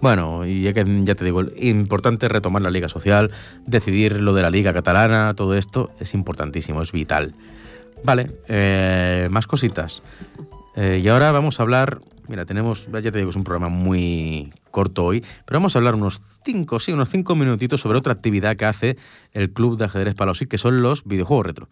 Bueno, 0.01 0.45
y 0.45 0.63
ya, 0.63 0.73
que, 0.73 0.85
ya 1.05 1.15
te 1.15 1.25
digo, 1.25 1.43
importante 1.57 2.29
retomar 2.29 2.63
la 2.63 2.71
liga 2.71 2.89
social, 2.89 3.31
decidir 3.65 4.21
lo 4.21 4.33
de 4.35 4.43
la 4.43 4.51
liga 4.51 4.73
catalana, 4.73 5.35
todo 5.37 5.55
esto 5.55 5.93
es 6.01 6.15
importantísimo, 6.15 6.83
es 6.83 6.91
vital. 6.91 7.37
Vale, 8.03 8.33
eh, 8.49 9.29
más 9.31 9.47
cositas. 9.47 10.03
Eh, 10.75 11.01
y 11.05 11.09
ahora 11.09 11.33
vamos 11.33 11.61
a 11.61 11.63
hablar, 11.63 12.01
mira, 12.29 12.47
tenemos, 12.47 12.89
ya 12.91 13.11
te 13.11 13.19
digo, 13.19 13.31
es 13.31 13.37
un 13.37 13.45
programa 13.45 13.69
muy 13.69 14.53
corto 14.71 15.05
hoy, 15.05 15.23
pero 15.45 15.59
vamos 15.59 15.77
a 15.77 15.79
hablar 15.79 15.95
unos 15.95 16.23
cinco, 16.45 16.79
sí, 16.79 16.93
unos 16.93 17.11
cinco 17.11 17.35
minutitos 17.35 17.81
sobre 17.81 17.99
otra 17.99 18.13
actividad 18.13 18.57
que 18.57 18.65
hace 18.65 18.97
el 19.33 19.53
Club 19.53 19.77
de 19.77 19.85
Ajedrez 19.85 20.15
Palausit, 20.15 20.49
que 20.49 20.59
son 20.59 20.83
los 20.83 21.05
videojuegos 21.05 21.47
retro. 21.47 21.69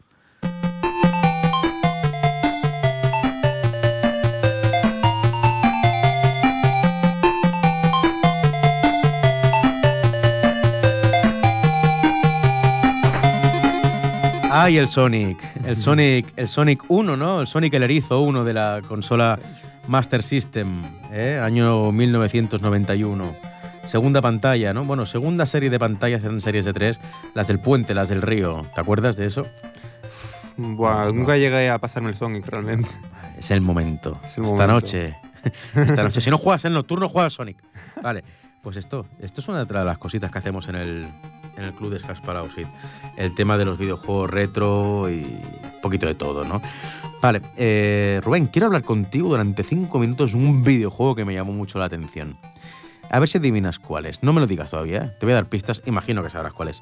Ay, 14.63 14.77
el 14.77 14.89
Sonic. 14.89 15.39
El 15.65 15.79
Sonic, 15.79 16.35
el 16.37 16.47
Sonic 16.47 16.85
1, 16.87 17.17
¿no? 17.17 17.41
El 17.41 17.47
Sonic 17.47 17.73
el 17.73 17.83
Erizo 17.83 18.21
1 18.21 18.45
de 18.45 18.53
la 18.53 18.83
consola 18.87 19.39
Master 19.89 20.23
System, 20.23 20.83
¿eh? 21.11 21.41
año 21.43 21.91
1991. 21.91 23.35
Segunda 23.87 24.21
pantalla, 24.21 24.75
¿no? 24.75 24.85
Bueno, 24.85 25.07
segunda 25.07 25.47
serie 25.47 25.71
de 25.71 25.79
pantallas 25.79 26.23
eran 26.25 26.43
series 26.43 26.67
de 26.67 26.75
tres, 26.75 27.01
las 27.33 27.49
del 27.49 27.59
puente, 27.59 27.95
las 27.95 28.11
del 28.11 28.21
río. 28.21 28.67
¿Te 28.75 28.83
acuerdas 28.83 29.17
de 29.17 29.25
eso? 29.25 29.47
Buah, 30.59 31.11
nunca 31.11 31.39
llegué 31.39 31.71
a 31.71 31.79
pasarme 31.79 32.11
el 32.11 32.15
Sonic 32.17 32.47
realmente. 32.47 32.91
Es 33.39 33.51
el 33.51 33.63
momento. 33.63 34.21
Es 34.27 34.37
el 34.37 34.45
Esta 34.45 34.57
momento. 34.57 34.73
noche. 34.75 35.15
Esta 35.75 36.03
noche. 36.03 36.21
Si 36.21 36.29
no 36.29 36.37
juegas 36.37 36.67
en 36.67 36.75
nocturno, 36.75 37.09
juegas 37.09 37.33
Sonic. 37.33 37.57
Vale. 38.03 38.23
Pues 38.61 38.77
esto, 38.77 39.07
esto 39.21 39.41
es 39.41 39.49
una 39.49 39.65
de 39.65 39.85
las 39.87 39.97
cositas 39.97 40.31
que 40.31 40.39
hacemos 40.39 40.69
en 40.69 40.75
el, 40.75 41.07
en 41.61 41.67
el 41.67 41.73
club 41.75 41.93
de 41.93 41.99
Scars. 41.99 42.21
El 43.17 43.35
tema 43.35 43.57
de 43.59 43.65
los 43.65 43.79
videojuegos 43.79 44.31
retro 44.31 45.11
y 45.11 45.23
un 45.23 45.81
poquito 45.83 46.07
de 46.07 46.15
todo, 46.15 46.45
¿no? 46.45 46.61
Vale, 47.23 47.43
eh, 47.57 48.21
Rubén, 48.25 48.47
quiero 48.47 48.67
hablar 48.67 48.83
contigo 48.83 49.29
durante 49.29 49.63
cinco 49.63 49.99
minutos 49.99 50.33
de 50.33 50.39
un 50.39 50.65
videojuego 50.65 51.15
que 51.15 51.25
me 51.25 51.35
llamó 51.35 51.53
mucho 51.53 51.79
la 51.79 51.85
atención. 51.85 52.37
A 53.11 53.19
ver 53.19 53.29
si 53.29 53.39
adivinas 53.39 53.79
cuál 53.79 54.07
es. 54.07 54.23
No 54.23 54.33
me 54.33 54.41
lo 54.41 54.47
digas 54.47 54.71
todavía, 54.71 54.99
¿eh? 55.05 55.17
te 55.19 55.27
voy 55.27 55.33
a 55.33 55.37
dar 55.37 55.47
pistas, 55.47 55.83
imagino 55.85 56.23
que 56.23 56.31
sabrás 56.31 56.53
cuál 56.53 56.69
es. 56.69 56.81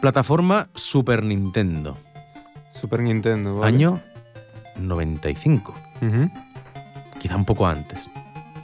Plataforma 0.00 0.68
Super 0.74 1.22
Nintendo, 1.22 1.96
Super 2.72 3.00
Nintendo. 3.00 3.56
¿vale? 3.56 3.76
año 3.76 4.00
95. 4.76 5.74
Ujú. 6.00 6.30
quizá 7.20 7.36
un 7.36 7.44
poco 7.44 7.66
antes. 7.66 8.08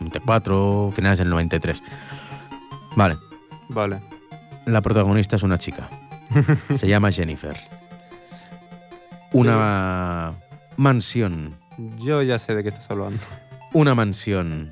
94, 0.01 0.93
finales 0.95 1.19
del 1.19 1.29
93. 1.29 1.83
Vale, 2.97 3.17
Vale. 3.69 4.01
La 4.69 4.83
protagonista 4.83 5.37
es 5.37 5.43
una 5.43 5.59
chica. 5.59 5.89
Se 6.81 6.87
llama 6.89 7.11
Jennifer. 7.11 7.57
Una 9.33 10.35
mansión. 10.77 11.57
Yo 11.99 12.23
ya 12.23 12.39
sé 12.39 12.55
de 12.55 12.63
qué 12.63 12.69
estás 12.69 12.91
hablando. 12.91 13.21
Una 13.73 13.95
mansión. 13.95 14.71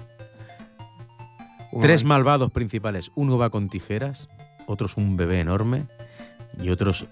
Una 1.72 1.82
Tres 1.82 2.04
malvados 2.04 2.50
principales. 2.50 3.10
Uno 3.14 3.38
va 3.38 3.50
con 3.50 3.68
tijeras, 3.68 4.28
otros 4.66 4.96
un 4.96 5.16
bebé 5.16 5.40
enorme 5.40 5.84
y 6.60 6.70
otros 6.70 7.06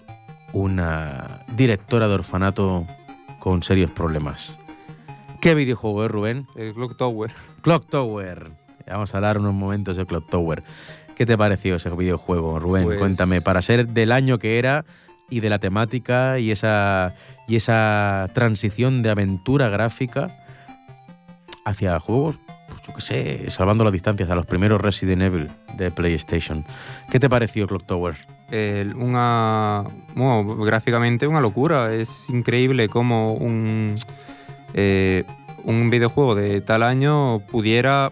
una 0.53 1.41
directora 1.55 2.07
de 2.07 2.15
orfanato 2.15 2.85
con 3.39 3.63
serios 3.63 3.91
problemas. 3.91 4.57
¿Qué 5.41 5.53
videojuego 5.53 6.05
es, 6.05 6.11
Rubén? 6.11 6.47
El 6.55 6.73
Clock 6.73 6.97
Tower. 6.97 7.31
Clock 7.61 7.85
Tower. 7.87 8.51
Vamos 8.87 9.13
a 9.13 9.17
hablar 9.17 9.37
unos 9.37 9.53
momentos 9.53 9.97
de 9.97 10.05
Clock 10.05 10.29
Tower. 10.29 10.63
¿Qué 11.15 11.25
te 11.25 11.37
pareció 11.37 11.75
ese 11.75 11.89
videojuego, 11.89 12.59
Rubén? 12.59 12.83
Pues- 12.83 12.99
Cuéntame, 12.99 13.41
para 13.41 13.61
ser 13.61 13.87
del 13.87 14.11
año 14.11 14.37
que 14.39 14.59
era 14.59 14.85
y 15.29 15.39
de 15.39 15.49
la 15.49 15.59
temática 15.59 16.39
y 16.39 16.51
esa, 16.51 17.15
y 17.47 17.55
esa 17.55 18.29
transición 18.33 19.01
de 19.01 19.09
aventura 19.11 19.69
gráfica 19.69 20.29
hacia 21.65 21.99
juegos, 21.99 22.35
pues 22.69 22.81
yo 22.85 22.93
qué 22.93 23.01
sé, 23.01 23.49
salvando 23.51 23.83
las 23.83 23.93
distancias 23.93 24.29
a 24.29 24.35
los 24.35 24.45
primeros 24.45 24.81
Resident 24.81 25.21
Evil 25.21 25.49
de 25.77 25.89
PlayStation. 25.89 26.63
¿Qué 27.09 27.19
te 27.19 27.29
pareció 27.29 27.65
Clock 27.67 27.85
Tower? 27.85 28.15
Una. 28.95 29.83
Bueno, 30.13 30.55
gráficamente 30.63 31.25
una 31.27 31.41
locura. 31.41 31.93
Es 31.93 32.29
increíble 32.29 32.87
cómo 32.89 33.33
un. 33.33 33.95
eh, 34.73 35.23
un 35.63 35.89
videojuego 35.89 36.35
de 36.35 36.61
tal 36.61 36.83
año 36.83 37.39
pudiera 37.39 38.11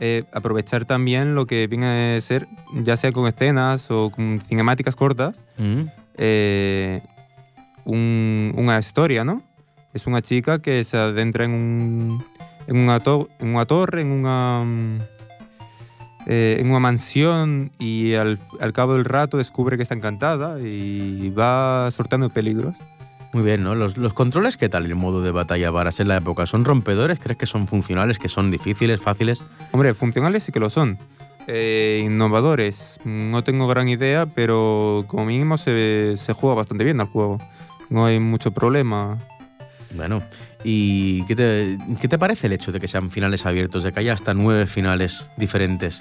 eh, 0.00 0.24
aprovechar 0.32 0.84
también 0.84 1.34
lo 1.34 1.46
que 1.46 1.66
viene 1.66 2.16
a 2.16 2.20
ser, 2.20 2.46
ya 2.82 2.96
sea 2.96 3.12
con 3.12 3.26
escenas 3.26 3.90
o 3.90 4.10
con 4.10 4.40
cinemáticas 4.40 4.96
cortas, 4.96 5.36
Mm. 5.58 5.82
eh, 6.16 7.00
un- 7.84 8.52
una 8.56 8.78
historia, 8.78 9.24
¿no? 9.24 9.42
Es 9.92 10.06
una 10.06 10.22
chica 10.22 10.58
que 10.60 10.82
se 10.84 10.96
adentra 10.96 11.44
en, 11.44 11.52
un, 11.52 12.24
en, 12.66 12.76
una, 12.76 13.00
to- 13.00 13.28
en 13.38 13.48
una 13.54 13.64
torre, 13.66 14.02
en 14.02 14.10
una, 14.10 14.62
mm, 14.64 14.98
eh, 16.26 16.56
en 16.58 16.70
una 16.70 16.78
mansión 16.80 17.70
y 17.78 18.14
al, 18.14 18.38
al 18.60 18.72
cabo 18.72 18.94
del 18.94 19.04
rato 19.04 19.36
descubre 19.36 19.76
que 19.76 19.82
está 19.82 19.94
encantada 19.94 20.58
y 20.60 21.28
va 21.30 21.88
sorteando 21.92 22.30
peligros. 22.30 22.74
Muy 23.34 23.42
bien, 23.42 23.64
¿no? 23.64 23.74
Los, 23.74 23.96
los 23.96 24.14
controles, 24.14 24.56
¿qué 24.56 24.68
tal 24.68 24.86
el 24.86 24.94
modo 24.94 25.20
de 25.20 25.32
batalla 25.32 25.72
varas 25.72 25.98
en 25.98 26.06
la 26.06 26.18
época? 26.18 26.46
¿Son 26.46 26.64
rompedores? 26.64 27.18
¿Crees 27.18 27.36
que 27.36 27.46
son 27.46 27.66
funcionales? 27.66 28.20
¿Que 28.20 28.28
son 28.28 28.48
difíciles, 28.48 29.00
fáciles? 29.00 29.42
Hombre, 29.72 29.92
funcionales 29.92 30.44
sí 30.44 30.52
que 30.52 30.60
lo 30.60 30.70
son. 30.70 30.98
Eh, 31.48 32.02
innovadores, 32.06 33.00
no 33.04 33.42
tengo 33.42 33.66
gran 33.66 33.88
idea, 33.88 34.26
pero 34.26 35.04
como 35.08 35.26
mínimo 35.26 35.56
se, 35.56 36.14
se 36.16 36.32
juega 36.32 36.54
bastante 36.54 36.84
bien 36.84 37.00
al 37.00 37.08
juego. 37.08 37.40
No 37.90 38.06
hay 38.06 38.20
mucho 38.20 38.52
problema. 38.52 39.18
Bueno, 39.96 40.22
¿y 40.62 41.24
qué 41.26 41.34
te, 41.34 41.78
qué 42.00 42.06
te 42.06 42.18
parece 42.18 42.46
el 42.46 42.52
hecho 42.52 42.70
de 42.70 42.78
que 42.78 42.86
sean 42.86 43.10
finales 43.10 43.46
abiertos, 43.46 43.82
de 43.82 43.92
que 43.92 43.98
haya 43.98 44.12
hasta 44.12 44.32
nueve 44.32 44.68
finales 44.68 45.28
diferentes? 45.36 46.00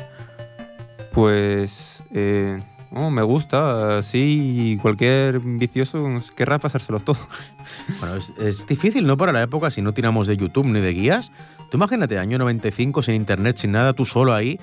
Pues 1.13 2.03
eh, 2.13 2.59
oh, 2.95 3.09
me 3.09 3.21
gusta, 3.21 4.03
sí, 4.03 4.77
cualquier 4.81 5.39
vicioso 5.39 6.03
querrá 6.35 6.59
pasárselos 6.59 7.03
todos. 7.03 7.19
Bueno, 7.99 8.15
es, 8.15 8.31
es 8.39 8.67
difícil, 8.67 9.07
¿no? 9.07 9.17
Para 9.17 9.31
la 9.33 9.41
época, 9.41 9.71
si 9.71 9.81
no 9.81 9.93
tiramos 9.93 10.27
de 10.27 10.37
YouTube 10.37 10.67
ni 10.67 10.79
de 10.79 10.93
guías. 10.93 11.31
Tú 11.71 11.77
imagínate, 11.77 12.19
año 12.19 12.37
95, 12.37 13.01
sin 13.01 13.15
internet, 13.15 13.57
sin 13.57 13.71
nada, 13.71 13.93
tú 13.93 14.05
solo 14.05 14.33
ahí, 14.33 14.59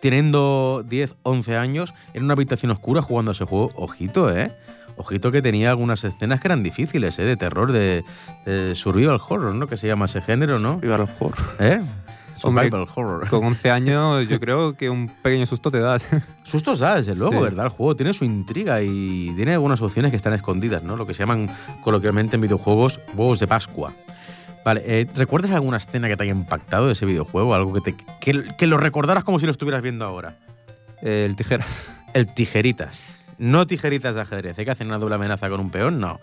teniendo 0.00 0.84
10, 0.88 1.16
11 1.24 1.56
años, 1.56 1.92
en 2.14 2.22
una 2.22 2.34
habitación 2.34 2.70
oscura 2.70 3.02
jugando 3.02 3.32
a 3.32 3.34
ese 3.34 3.44
juego. 3.44 3.72
Ojito, 3.74 4.30
¿eh? 4.30 4.52
Ojito 4.96 5.32
que 5.32 5.42
tenía 5.42 5.70
algunas 5.70 6.04
escenas 6.04 6.40
que 6.40 6.48
eran 6.48 6.62
difíciles, 6.62 7.18
¿eh? 7.18 7.24
De 7.24 7.36
terror, 7.36 7.72
de, 7.72 8.04
de 8.46 8.74
survival 8.76 9.20
horror, 9.28 9.54
¿no? 9.54 9.66
Que 9.66 9.76
se 9.76 9.88
llama 9.88 10.04
ese 10.04 10.20
género, 10.20 10.60
¿no? 10.60 10.76
Viva 10.76 10.94
el 10.94 11.00
horror. 11.00 11.34
¿Eh? 11.58 11.82
Survival 12.34 12.86
horror. 12.94 13.28
Con 13.28 13.44
11 13.44 13.70
años 13.70 14.28
yo 14.28 14.40
creo 14.40 14.74
que 14.76 14.88
un 14.90 15.08
pequeño 15.08 15.46
susto 15.46 15.70
te 15.70 15.80
das. 15.80 16.06
Sustos 16.42 16.78
da, 16.80 16.96
desde 16.96 17.14
luego, 17.14 17.34
Sí. 17.38 17.42
¿verdad? 17.42 17.66
El 17.66 17.70
juego 17.72 17.96
tiene 17.96 18.12
su 18.14 18.24
intriga 18.24 18.82
y 18.82 19.32
tiene 19.36 19.52
algunas 19.54 19.80
opciones 19.80 20.10
que 20.10 20.16
están 20.16 20.32
escondidas, 20.32 20.82
¿no? 20.82 20.96
Lo 20.96 21.06
que 21.06 21.14
se 21.14 21.20
llaman 21.20 21.48
coloquialmente 21.82 22.36
en 22.36 22.42
videojuegos 22.42 23.00
huevos 23.14 23.38
de 23.40 23.46
Pascua. 23.46 23.92
Vale, 24.64 24.82
eh, 24.86 25.06
¿recuerdas 25.16 25.50
alguna 25.50 25.78
escena 25.78 26.06
que 26.08 26.16
te 26.16 26.22
haya 26.22 26.32
impactado 26.32 26.86
de 26.86 26.92
ese 26.92 27.04
videojuego? 27.04 27.54
Algo 27.54 27.72
que, 27.72 27.80
te, 27.80 27.96
que, 28.20 28.44
que 28.56 28.66
lo 28.66 28.76
recordaras 28.76 29.24
como 29.24 29.38
si 29.40 29.46
lo 29.46 29.52
estuvieras 29.52 29.82
viendo 29.82 30.04
ahora. 30.04 30.36
El 31.02 31.34
tijera. 31.34 31.66
El 32.14 32.26
tijeritas. 32.32 33.02
No 33.42 33.66
tijeritas 33.66 34.14
de 34.14 34.20
ajedrez, 34.20 34.56
¿eh? 34.56 34.64
que 34.64 34.70
hacen 34.70 34.86
una 34.86 35.00
doble 35.00 35.16
amenaza 35.16 35.50
con 35.50 35.58
un 35.58 35.70
peón, 35.70 35.98
no. 35.98 36.20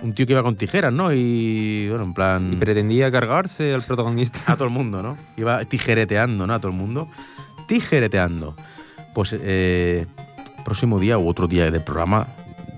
Un 0.00 0.14
tío 0.14 0.24
que 0.24 0.32
iba 0.32 0.42
con 0.42 0.56
tijeras, 0.56 0.90
¿no? 0.90 1.12
Y, 1.12 1.86
bueno, 1.90 2.04
en 2.04 2.14
plan... 2.14 2.50
Y 2.54 2.56
pretendía 2.56 3.12
cargarse 3.12 3.74
al 3.74 3.82
protagonista. 3.82 4.40
a 4.46 4.54
todo 4.54 4.64
el 4.64 4.70
mundo, 4.70 5.02
¿no? 5.02 5.18
Iba 5.36 5.62
tijereteando, 5.66 6.46
¿no? 6.46 6.54
A 6.54 6.58
todo 6.60 6.72
el 6.72 6.78
mundo. 6.78 7.08
Tijereteando. 7.68 8.56
Pues 9.12 9.36
eh, 9.38 10.06
próximo 10.64 10.98
día 10.98 11.18
u 11.18 11.28
otro 11.28 11.46
día 11.46 11.70
del 11.70 11.82
programa 11.82 12.26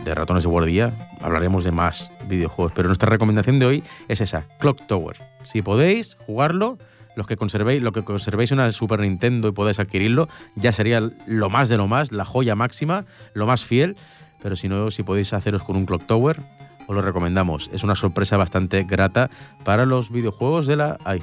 de 0.04 0.12
Ratones 0.12 0.42
de 0.42 0.48
Guardia 0.48 0.92
hablaremos 1.22 1.62
de 1.62 1.70
más 1.70 2.10
videojuegos. 2.28 2.72
Pero 2.74 2.88
nuestra 2.88 3.08
recomendación 3.08 3.60
de 3.60 3.66
hoy 3.66 3.84
es 4.08 4.20
esa, 4.20 4.44
Clock 4.58 4.88
Tower. 4.88 5.18
Si 5.44 5.62
podéis 5.62 6.16
jugarlo, 6.26 6.78
los 7.16 7.26
que 7.26 7.36
conservéis, 7.36 7.82
lo 7.82 7.92
que 7.92 8.02
conservéis 8.02 8.52
una 8.52 8.70
Super 8.72 9.00
Nintendo 9.00 9.48
y 9.48 9.52
podéis 9.52 9.78
adquirirlo, 9.78 10.28
ya 10.56 10.72
sería 10.72 11.00
lo 11.26 11.50
más 11.50 11.68
de 11.68 11.76
lo 11.76 11.88
más, 11.88 12.12
la 12.12 12.24
joya 12.24 12.54
máxima, 12.54 13.04
lo 13.34 13.46
más 13.46 13.64
fiel. 13.64 13.96
Pero 14.42 14.56
si 14.56 14.68
no, 14.68 14.90
si 14.90 15.02
podéis 15.02 15.32
haceros 15.32 15.62
con 15.62 15.76
un 15.76 15.86
Clock 15.86 16.06
Tower, 16.06 16.40
os 16.86 16.94
lo 16.94 17.02
recomendamos. 17.02 17.70
Es 17.72 17.82
una 17.82 17.94
sorpresa 17.94 18.36
bastante 18.36 18.84
grata 18.84 19.30
para 19.64 19.86
los 19.86 20.10
videojuegos 20.10 20.66
de 20.66 20.76
la. 20.76 20.98
Ay, 21.04 21.22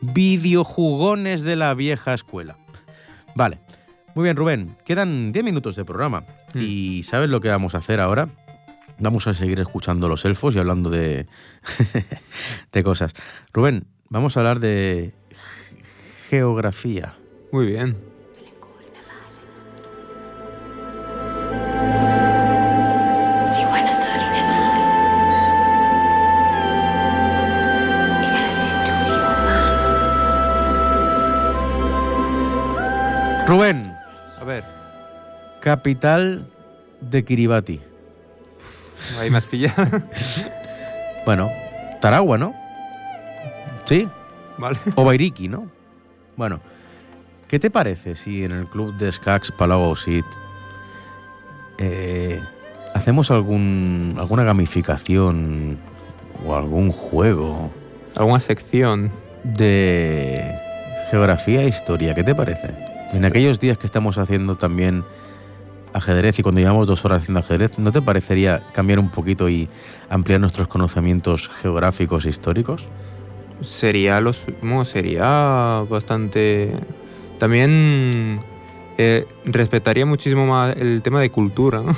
videojugones 0.00 1.42
de 1.42 1.56
la 1.56 1.74
vieja 1.74 2.14
escuela. 2.14 2.56
Vale. 3.34 3.58
Muy 4.14 4.24
bien, 4.24 4.36
Rubén. 4.36 4.76
Quedan 4.84 5.32
10 5.32 5.44
minutos 5.44 5.76
de 5.76 5.84
programa. 5.84 6.24
Mm. 6.54 6.60
¿Y 6.60 7.02
sabes 7.02 7.30
lo 7.30 7.40
que 7.40 7.48
vamos 7.48 7.74
a 7.74 7.78
hacer 7.78 8.00
ahora? 8.00 8.28
Vamos 8.98 9.26
a 9.26 9.34
seguir 9.34 9.58
escuchando 9.58 10.08
los 10.08 10.24
elfos 10.24 10.54
y 10.54 10.58
hablando 10.58 10.90
de, 10.90 11.26
de 12.72 12.82
cosas. 12.82 13.14
Rubén, 13.52 13.86
vamos 14.10 14.36
a 14.36 14.40
hablar 14.40 14.60
de 14.60 15.14
geografía. 16.32 17.14
Muy 17.50 17.66
bien. 17.66 17.94
Rubén, 33.46 33.94
a 34.40 34.44
ver, 34.44 34.64
capital 35.60 36.48
de 37.02 37.22
Kiribati. 37.26 37.78
Ahí 39.20 39.28
me 39.28 39.36
has 39.36 39.44
pillado. 39.44 39.86
bueno, 41.26 41.50
Taragua, 42.00 42.38
¿no? 42.38 42.54
Sí. 43.84 44.08
Vale. 44.56 44.78
O 44.94 45.04
Bairiki, 45.04 45.48
¿no? 45.48 45.81
Bueno, 46.36 46.60
¿qué 47.48 47.58
te 47.58 47.70
parece 47.70 48.14
si 48.14 48.44
en 48.44 48.52
el 48.52 48.66
club 48.66 48.94
de 48.96 49.10
Skax 49.12 49.52
Palau 49.52 49.82
Ausit 49.84 50.24
eh, 51.78 52.40
hacemos 52.94 53.30
algún, 53.30 54.16
alguna 54.18 54.44
gamificación 54.44 55.78
o 56.46 56.54
algún 56.54 56.90
juego 56.92 57.70
Alguna 58.14 58.40
sección. 58.40 59.10
de 59.44 60.58
geografía 61.10 61.62
e 61.62 61.68
historia? 61.68 62.14
¿Qué 62.14 62.24
te 62.24 62.34
parece? 62.34 62.74
En 63.12 63.24
aquellos 63.24 63.60
días 63.60 63.76
que 63.76 63.86
estamos 63.86 64.16
haciendo 64.16 64.56
también 64.56 65.04
ajedrez 65.92 66.38
y 66.38 66.42
cuando 66.42 66.62
llevamos 66.62 66.86
dos 66.86 67.04
horas 67.04 67.22
haciendo 67.22 67.40
ajedrez, 67.40 67.78
¿no 67.78 67.92
te 67.92 68.00
parecería 68.00 68.62
cambiar 68.72 68.98
un 68.98 69.10
poquito 69.10 69.50
y 69.50 69.68
ampliar 70.08 70.40
nuestros 70.40 70.68
conocimientos 70.68 71.50
geográficos 71.60 72.24
e 72.24 72.30
históricos? 72.30 72.86
Sería 73.62 74.20
los 74.20 74.44
sería 74.84 75.84
bastante 75.88 76.72
también 77.38 78.40
eh, 78.98 79.26
respetaría 79.44 80.06
muchísimo 80.06 80.46
más 80.46 80.76
el 80.76 81.02
tema 81.02 81.20
de 81.20 81.30
cultura, 81.30 81.80
¿no? 81.80 81.94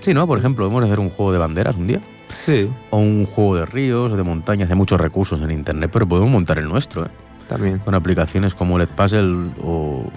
Sí, 0.00 0.12
¿no? 0.12 0.26
Por 0.26 0.38
ejemplo, 0.38 0.68
de 0.68 0.86
hacer 0.86 0.98
un 0.98 1.10
juego 1.10 1.32
de 1.32 1.38
banderas 1.38 1.76
un 1.76 1.86
día. 1.86 2.00
Sí, 2.40 2.68
O 2.90 2.98
un 2.98 3.26
juego 3.26 3.56
de 3.56 3.66
ríos 3.66 4.10
o 4.10 4.16
de 4.16 4.22
montañas. 4.24 4.68
Hay 4.68 4.74
muchos 4.76 5.00
recursos 5.00 5.40
en 5.40 5.52
internet, 5.52 5.90
pero 5.92 6.08
podemos 6.08 6.30
montar 6.30 6.58
el 6.58 6.68
nuestro, 6.68 7.04
¿eh? 7.04 7.10
también. 7.48 7.78
Con 7.78 7.94
aplicaciones 7.94 8.54
como 8.54 8.78
Let 8.78 8.88
Puzzle 8.88 9.50
o 9.62 10.10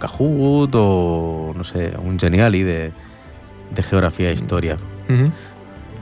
Kahoot 0.00 0.74
o, 0.74 1.52
no 1.56 1.62
sé, 1.62 1.92
un 2.02 2.18
Geniali 2.18 2.62
de, 2.62 2.90
de 3.70 3.82
geografía 3.82 4.30
e 4.30 4.32
historia. 4.32 4.78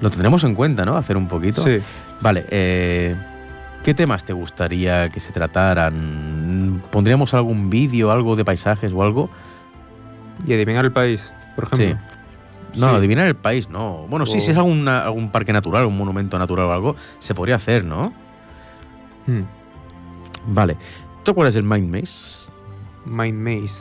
Lo 0.01 0.11
tendremos 0.11 0.43
en 0.45 0.55
cuenta, 0.55 0.87
¿no? 0.87 0.97
Hacer 0.97 1.17
un 1.17 1.29
poquito. 1.29 1.63
Sí. 1.63 1.79
Vale, 2.23 2.47
eh, 2.51 3.15
¿qué 3.87 3.95
temas 3.95 4.25
te 4.25 4.33
gustaría 4.33 5.09
que 5.11 5.21
se 5.21 5.31
trataran? 5.31 6.83
¿Pondríamos 6.91 7.33
algún 7.35 7.71
vídeo, 7.71 8.11
algo 8.11 8.35
de 8.35 8.45
paisajes 8.45 8.93
o 8.93 9.01
algo? 9.01 9.31
Y 10.45 10.53
adivinar 10.53 10.85
el 10.85 10.91
país, 10.93 11.33
por 11.55 11.65
ejemplo. 11.73 11.97
No, 12.75 12.89
Sí. 12.91 12.95
adivinar 12.97 13.27
el 13.29 13.37
país, 13.37 13.69
no. 13.71 14.07
Bueno, 14.11 14.27
sí, 14.27 14.39
O- 14.39 14.41
si 14.41 14.51
es 14.51 14.57
algún, 14.57 14.89
algún 14.89 15.31
parque 15.31 15.53
natural, 15.53 15.87
un 15.87 15.97
monumento 15.97 16.37
natural 16.37 16.67
o 16.67 16.73
algo, 16.73 16.97
se 17.21 17.33
podría 17.33 17.55
hacer, 17.55 17.85
¿no? 17.85 18.13
Hmm. 19.29 19.43
Vale. 20.49 20.77
¿Tú 21.23 21.31
acuerdas 21.31 21.55
del 21.55 21.63
Mind 21.63 21.89
Maze? 21.89 22.51
Mind 23.07 23.39
Maze. 23.39 23.81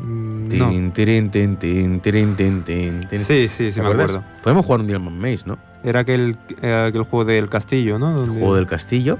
No. 0.00 0.68
Tin, 0.68 0.92
tin, 0.92 1.40
tin. 1.48 3.18
Sí, 3.18 3.48
sí, 3.48 3.72
sí, 3.72 3.72
¿Te 3.72 3.80
me 3.82 3.88
acuerdo. 3.88 4.22
Podemos 4.42 4.66
jugar 4.66 4.80
un 4.82 4.86
día 4.86 4.96
al 4.96 5.02
Mind 5.02 5.18
Maze, 5.20 5.44
¿no? 5.46 5.56
Era 5.82 6.00
aquel, 6.00 6.36
eh, 6.60 6.86
aquel 6.88 7.02
juego 7.04 7.24
del 7.24 7.48
castillo, 7.48 7.98
¿no? 7.98 8.22
El 8.24 8.30
juego 8.30 8.54
del 8.56 8.66
castillo, 8.66 9.18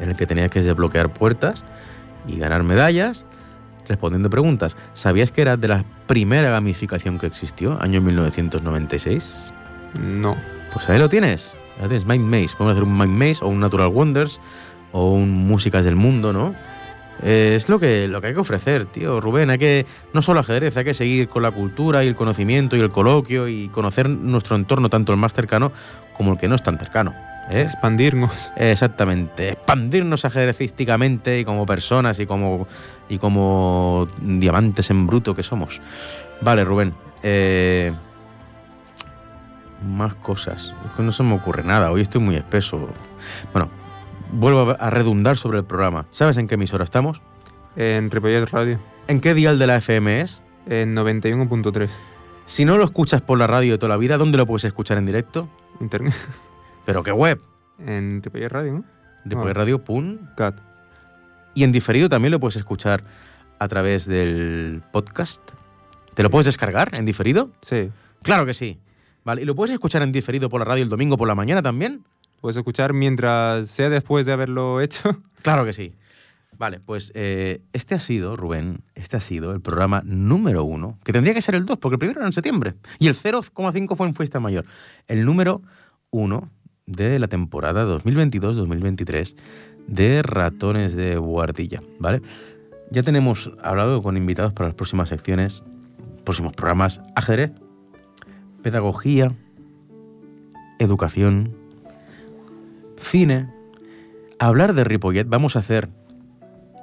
en 0.00 0.10
el 0.10 0.16
que 0.16 0.26
tenías 0.26 0.50
que 0.50 0.62
desbloquear 0.62 1.12
puertas 1.12 1.62
y 2.26 2.38
ganar 2.38 2.62
medallas 2.62 3.26
respondiendo 3.88 4.30
preguntas. 4.30 4.76
¿Sabías 4.94 5.30
que 5.30 5.42
era 5.42 5.56
de 5.56 5.68
la 5.68 5.84
primera 6.06 6.50
gamificación 6.50 7.18
que 7.18 7.26
existió, 7.26 7.80
año 7.82 8.00
1996? 8.00 9.52
No. 10.00 10.36
Pues 10.72 10.88
ahí 10.88 10.98
lo 10.98 11.08
tienes. 11.08 11.54
Ahí 11.80 11.88
tienes 11.88 12.06
Mind 12.06 12.24
Maze. 12.24 12.56
Podemos 12.56 12.72
hacer 12.72 12.84
un 12.84 12.96
Mind 12.96 13.12
Maze 13.12 13.44
o 13.44 13.48
un 13.48 13.60
Natural 13.60 13.88
Wonders 13.88 14.40
o 14.92 15.12
un 15.12 15.30
Músicas 15.30 15.84
del 15.84 15.96
Mundo, 15.96 16.32
¿no? 16.32 16.54
Eh, 17.22 17.54
Es 17.56 17.68
lo 17.68 17.78
que, 17.80 18.08
lo 18.08 18.20
que 18.20 18.28
hay 18.28 18.34
que 18.34 18.40
ofrecer, 18.40 18.86
tío. 18.86 19.20
Rubén, 19.20 19.50
hay 19.50 19.58
que, 19.58 19.86
no 20.14 20.22
solo 20.22 20.40
ajedrez, 20.40 20.76
hay 20.76 20.84
que 20.84 20.94
seguir 20.94 21.28
con 21.28 21.42
la 21.42 21.50
cultura 21.50 22.04
y 22.04 22.08
el 22.08 22.14
conocimiento 22.14 22.76
y 22.76 22.80
el 22.80 22.90
coloquio 22.90 23.48
y 23.48 23.68
conocer 23.68 24.08
nuestro 24.08 24.56
entorno, 24.56 24.88
tanto 24.88 25.12
el 25.12 25.18
más 25.18 25.32
cercano 25.32 25.72
como 26.16 26.32
el 26.32 26.38
que 26.38 26.48
no 26.48 26.54
es 26.54 26.62
tan 26.62 26.78
cercano. 26.78 27.14
¿Eh? 27.50 27.62
Expandirnos. 27.62 28.52
Exactamente, 28.56 29.50
expandirnos 29.50 30.24
ajedrecísticamente 30.24 31.38
y 31.40 31.44
como 31.44 31.66
personas 31.66 32.18
y 32.20 32.26
como, 32.26 32.66
y 33.08 33.18
como 33.18 34.08
diamantes 34.20 34.90
en 34.90 35.06
bruto 35.06 35.34
que 35.34 35.42
somos. 35.42 35.80
Vale, 36.40 36.64
Rubén. 36.64 36.94
eh, 37.22 37.92
más 39.82 40.14
cosas. 40.14 40.74
Es 40.86 40.92
que 40.96 41.02
no 41.02 41.12
se 41.12 41.22
me 41.22 41.34
ocurre 41.34 41.64
nada. 41.64 41.90
Hoy 41.90 42.02
estoy 42.02 42.20
muy 42.20 42.36
espeso. 42.36 42.88
Bueno, 43.52 43.70
vuelvo 44.32 44.76
a 44.78 44.90
redundar 44.90 45.36
sobre 45.36 45.58
el 45.58 45.64
programa. 45.64 46.06
¿Sabes 46.10 46.36
en 46.36 46.46
qué 46.46 46.54
emisora 46.54 46.84
estamos? 46.84 47.22
En 47.76 48.10
Ripollet 48.10 48.46
Radio. 48.50 48.78
¿En 49.08 49.20
qué 49.20 49.34
dial 49.34 49.58
de 49.58 49.66
la 49.66 49.76
FM 49.76 50.20
es? 50.20 50.42
En 50.66 50.94
91.3. 50.94 51.88
Si 52.44 52.64
no 52.64 52.76
lo 52.76 52.84
escuchas 52.84 53.22
por 53.22 53.38
la 53.38 53.46
radio 53.46 53.72
de 53.72 53.78
toda 53.78 53.90
la 53.90 53.96
vida, 53.96 54.18
¿dónde 54.18 54.38
lo 54.38 54.46
puedes 54.46 54.64
escuchar 54.64 54.98
en 54.98 55.06
directo? 55.06 55.48
Internet. 55.80 56.14
¿Pero 56.90 57.04
qué 57.04 57.12
web? 57.12 57.40
En 57.78 58.20
Ripollet 58.20 58.48
Radio, 58.48 58.72
¿no? 58.72 58.84
Cat. 60.36 60.58
Y 61.54 61.62
en 61.62 61.70
diferido 61.70 62.08
también 62.08 62.32
lo 62.32 62.40
puedes 62.40 62.56
escuchar 62.56 63.04
a 63.60 63.68
través 63.68 64.06
del 64.06 64.82
podcast. 64.90 65.40
¿Te 66.14 66.24
lo 66.24 66.30
puedes 66.30 66.46
descargar 66.46 66.92
en 66.96 67.04
diferido? 67.04 67.52
Sí. 67.62 67.92
Claro 68.22 68.44
que 68.44 68.54
sí. 68.54 68.80
Vale, 69.24 69.42
¿y 69.42 69.44
lo 69.44 69.54
puedes 69.54 69.72
escuchar 69.72 70.02
en 70.02 70.10
diferido 70.10 70.48
por 70.48 70.62
la 70.62 70.64
radio 70.64 70.82
el 70.82 70.88
domingo 70.88 71.16
por 71.16 71.28
la 71.28 71.36
mañana 71.36 71.62
también? 71.62 72.02
Puedes 72.40 72.56
escuchar 72.56 72.92
mientras 72.92 73.70
sea 73.70 73.88
después 73.88 74.26
de 74.26 74.32
haberlo 74.32 74.80
hecho. 74.80 75.16
Claro 75.42 75.64
que 75.64 75.72
sí. 75.72 75.94
Vale, 76.58 76.80
pues 76.80 77.12
eh, 77.14 77.62
este 77.72 77.94
ha 77.94 78.00
sido, 78.00 78.34
Rubén, 78.34 78.82
este 78.96 79.16
ha 79.16 79.20
sido 79.20 79.52
el 79.52 79.60
programa 79.60 80.02
número 80.04 80.64
uno, 80.64 80.98
que 81.04 81.12
tendría 81.12 81.34
que 81.34 81.40
ser 81.40 81.54
el 81.54 81.66
2, 81.66 81.78
porque 81.78 81.94
el 81.94 81.98
primero 82.00 82.20
era 82.20 82.26
en 82.26 82.32
septiembre, 82.32 82.74
y 82.98 83.06
el 83.06 83.14
0,5 83.14 83.96
fue 83.96 84.08
en 84.08 84.14
Fiesta 84.16 84.40
Mayor. 84.40 84.66
El 85.06 85.24
número 85.24 85.62
uno 86.10 86.50
de 86.90 87.18
la 87.18 87.28
temporada 87.28 87.84
2022-2023 87.86 89.36
de 89.86 90.22
Ratones 90.22 90.94
de 90.94 91.16
Guardilla, 91.16 91.82
¿vale? 91.98 92.22
Ya 92.90 93.02
tenemos 93.02 93.52
hablado 93.62 94.02
con 94.02 94.16
invitados 94.16 94.52
para 94.52 94.68
las 94.68 94.74
próximas 94.74 95.08
secciones, 95.08 95.64
próximos 96.24 96.52
programas, 96.54 97.00
ajedrez, 97.14 97.52
pedagogía, 98.62 99.32
educación, 100.78 101.56
cine, 102.96 103.52
hablar 104.38 104.74
de 104.74 104.84
Ripollet, 104.84 105.28
vamos 105.28 105.56
a 105.56 105.60
hacer 105.60 105.88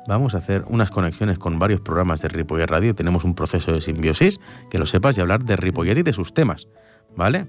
vamos 0.07 0.35
a 0.35 0.37
hacer 0.37 0.63
unas 0.69 0.89
conexiones 0.89 1.37
con 1.37 1.59
varios 1.59 1.81
programas 1.81 2.21
de 2.21 2.29
Ripollet 2.29 2.67
Radio, 2.67 2.95
tenemos 2.95 3.25
un 3.25 3.35
proceso 3.35 3.73
de 3.73 3.81
simbiosis, 3.81 4.39
que 4.69 4.79
lo 4.79 4.85
sepas 4.85 5.17
y 5.17 5.21
hablar 5.21 5.43
de 5.43 5.57
Ripollet 5.57 5.97
y 5.97 6.03
de 6.03 6.13
sus 6.13 6.33
temas, 6.33 6.69
¿vale? 7.17 7.47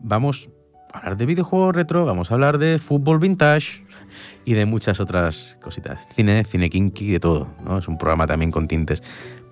Vamos 0.00 0.48
hablar 0.94 1.16
de 1.16 1.26
videojuegos 1.26 1.74
retro, 1.74 2.04
vamos 2.04 2.30
a 2.30 2.34
hablar 2.34 2.58
de 2.58 2.78
fútbol 2.78 3.18
vintage 3.18 3.84
y 4.44 4.54
de 4.54 4.64
muchas 4.64 5.00
otras 5.00 5.58
cositas, 5.60 6.06
cine, 6.14 6.44
cine 6.44 6.70
kinky, 6.70 7.10
de 7.10 7.20
todo. 7.20 7.48
Es 7.78 7.88
un 7.88 7.98
programa 7.98 8.26
también 8.26 8.52
con 8.52 8.68
tintes 8.68 9.02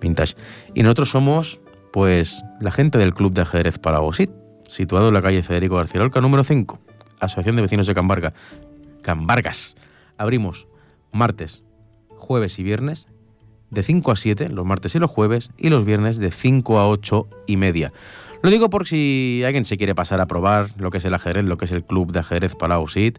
vintage. 0.01 0.35
Y 0.73 0.83
nosotros 0.83 1.09
somos 1.09 1.59
pues 1.91 2.43
la 2.61 2.71
gente 2.71 2.97
del 2.97 3.13
Club 3.13 3.33
de 3.33 3.41
Ajedrez 3.41 3.77
Palagosit, 3.77 4.31
situado 4.67 5.09
en 5.09 5.13
la 5.13 5.21
calle 5.21 5.43
Federico 5.43 5.75
García 5.75 5.99
Lorca 5.99 6.21
número 6.21 6.43
5, 6.43 6.79
Asociación 7.19 7.57
de 7.57 7.61
Vecinos 7.61 7.87
de 7.87 7.93
Cambarga. 7.93 8.33
Cambargas. 9.01 9.75
Abrimos 10.17 10.67
martes, 11.11 11.63
jueves 12.07 12.57
y 12.57 12.63
viernes 12.63 13.09
de 13.69 13.83
5 13.83 14.11
a 14.11 14.15
7, 14.15 14.49
los 14.49 14.65
martes 14.65 14.95
y 14.95 14.99
los 14.99 15.11
jueves, 15.11 15.51
y 15.57 15.69
los 15.69 15.83
viernes 15.83 16.19
de 16.19 16.31
5 16.31 16.79
a 16.79 16.87
8 16.87 17.27
y 17.47 17.57
media. 17.57 17.91
Lo 18.43 18.49
digo 18.49 18.69
por 18.69 18.85
si 18.89 19.41
alguien 19.45 19.63
se 19.63 19.77
quiere 19.77 19.95
pasar 19.95 20.19
a 20.19 20.25
probar 20.25 20.71
lo 20.77 20.91
que 20.91 20.97
es 20.97 21.05
el 21.05 21.13
ajedrez, 21.13 21.45
lo 21.45 21.55
que 21.55 21.63
es 21.63 21.71
el 21.71 21.85
Club 21.85 22.11
de 22.11 22.19
Ajedrez 22.19 22.55
Palau 22.55 22.89
Sit. 22.89 23.17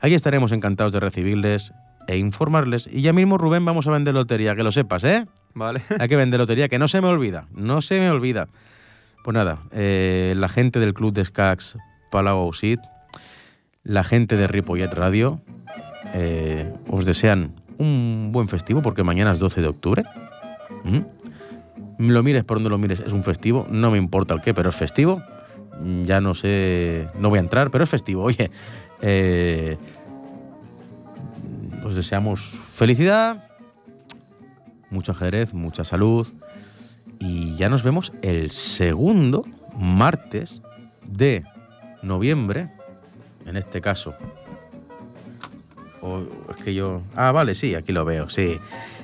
Aquí 0.00 0.14
estaremos 0.14 0.52
encantados 0.52 0.90
de 0.90 1.00
recibirles 1.00 1.74
e 2.08 2.16
informarles. 2.16 2.88
Y 2.90 3.02
ya 3.02 3.12
mismo, 3.12 3.36
Rubén, 3.36 3.66
vamos 3.66 3.86
a 3.86 3.90
vender 3.90 4.14
lotería, 4.14 4.56
que 4.56 4.62
lo 4.62 4.72
sepas, 4.72 5.04
¿eh? 5.04 5.26
Vale. 5.52 5.82
Hay 6.00 6.08
que 6.08 6.16
vender 6.16 6.40
lotería, 6.40 6.70
que 6.70 6.78
no 6.78 6.88
se 6.88 7.02
me 7.02 7.08
olvida, 7.08 7.46
no 7.52 7.82
se 7.82 8.00
me 8.00 8.08
olvida. 8.08 8.48
Pues 9.22 9.34
nada, 9.34 9.58
eh, 9.70 10.32
la 10.34 10.48
gente 10.48 10.80
del 10.80 10.94
club 10.94 11.12
de 11.12 11.26
Skax 11.26 11.76
Palau 12.10 12.38
Ausit, 12.38 12.80
la 13.82 14.02
gente 14.02 14.38
de 14.38 14.46
Ripollet 14.46 14.94
Radio, 14.94 15.42
eh, 16.14 16.72
os 16.88 17.04
desean 17.04 17.52
un 17.76 18.30
buen 18.32 18.48
festivo 18.48 18.80
porque 18.80 19.02
mañana 19.02 19.32
es 19.32 19.38
12 19.38 19.60
de 19.60 19.68
octubre. 19.68 20.04
¿Mm? 20.84 21.00
Lo 21.98 22.22
mires 22.22 22.44
por 22.44 22.56
donde 22.56 22.70
lo 22.70 22.78
mires, 22.78 23.00
es 23.00 23.12
un 23.12 23.24
festivo, 23.24 23.66
no 23.70 23.90
me 23.90 23.98
importa 23.98 24.34
el 24.34 24.40
qué, 24.40 24.52
pero 24.54 24.70
es 24.70 24.76
festivo. 24.76 25.22
Mm, 25.80 26.04
Ya 26.04 26.20
no 26.20 26.34
sé, 26.34 27.06
no 27.18 27.28
voy 27.30 27.38
a 27.38 27.40
entrar, 27.40 27.70
pero 27.70 27.84
es 27.84 27.90
festivo. 27.90 28.22
Oye, 28.24 28.50
eh, 29.00 29.76
os 31.84 31.94
deseamos 31.94 32.40
felicidad, 32.40 33.48
mucho 34.90 35.12
ajedrez, 35.12 35.54
mucha 35.54 35.84
salud. 35.84 36.26
Y 37.18 37.56
ya 37.56 37.68
nos 37.68 37.82
vemos 37.84 38.12
el 38.22 38.50
segundo 38.50 39.44
martes 39.78 40.62
de 41.06 41.44
noviembre. 42.02 42.70
En 43.46 43.56
este 43.56 43.80
caso. 43.80 44.14
O 46.00 46.22
es 46.50 46.56
que 46.64 46.74
yo. 46.74 47.02
Ah, 47.14 47.32
vale, 47.32 47.54
sí, 47.54 47.74
aquí 47.74 47.92
lo 47.92 48.04
veo, 48.04 48.28
sí. 48.30 48.58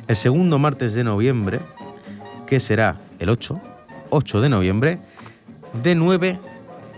El 0.08 0.16
segundo 0.16 0.58
martes 0.58 0.92
de 0.94 1.04
noviembre, 1.04 1.60
que 2.50 2.58
será 2.58 2.96
el 3.20 3.30
8, 3.30 3.60
8 4.10 4.40
de 4.40 4.48
noviembre, 4.48 4.98
de 5.84 5.94
9 5.94 6.40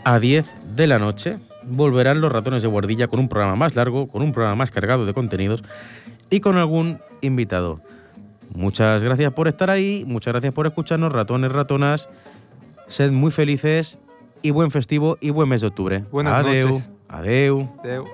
a 0.02 0.18
10 0.18 0.50
de 0.74 0.86
la 0.86 0.98
noche, 0.98 1.40
volverán 1.64 2.22
los 2.22 2.32
ratones 2.32 2.62
de 2.62 2.68
guardilla 2.68 3.06
con 3.06 3.20
un 3.20 3.28
programa 3.28 3.54
más 3.54 3.76
largo, 3.76 4.08
con 4.08 4.22
un 4.22 4.32
programa 4.32 4.56
más 4.56 4.70
cargado 4.70 5.04
de 5.04 5.12
contenidos 5.12 5.62
y 6.30 6.40
con 6.40 6.56
algún 6.56 7.00
invitado. 7.20 7.82
Muchas 8.54 9.02
gracias 9.02 9.30
por 9.32 9.46
estar 9.46 9.68
ahí, 9.68 10.04
muchas 10.06 10.32
gracias 10.32 10.54
por 10.54 10.66
escucharnos, 10.66 11.12
ratones, 11.12 11.52
ratonas. 11.52 12.08
Sed 12.88 13.12
muy 13.12 13.30
felices 13.30 13.98
y 14.40 14.52
buen 14.52 14.70
festivo 14.70 15.18
y 15.20 15.28
buen 15.28 15.50
mes 15.50 15.60
de 15.60 15.66
octubre. 15.66 16.04
Buenas 16.10 16.32
Adeu, 16.32 16.68
noches. 16.70 16.90
Adeu. 17.08 17.68
Adeu. 17.84 18.06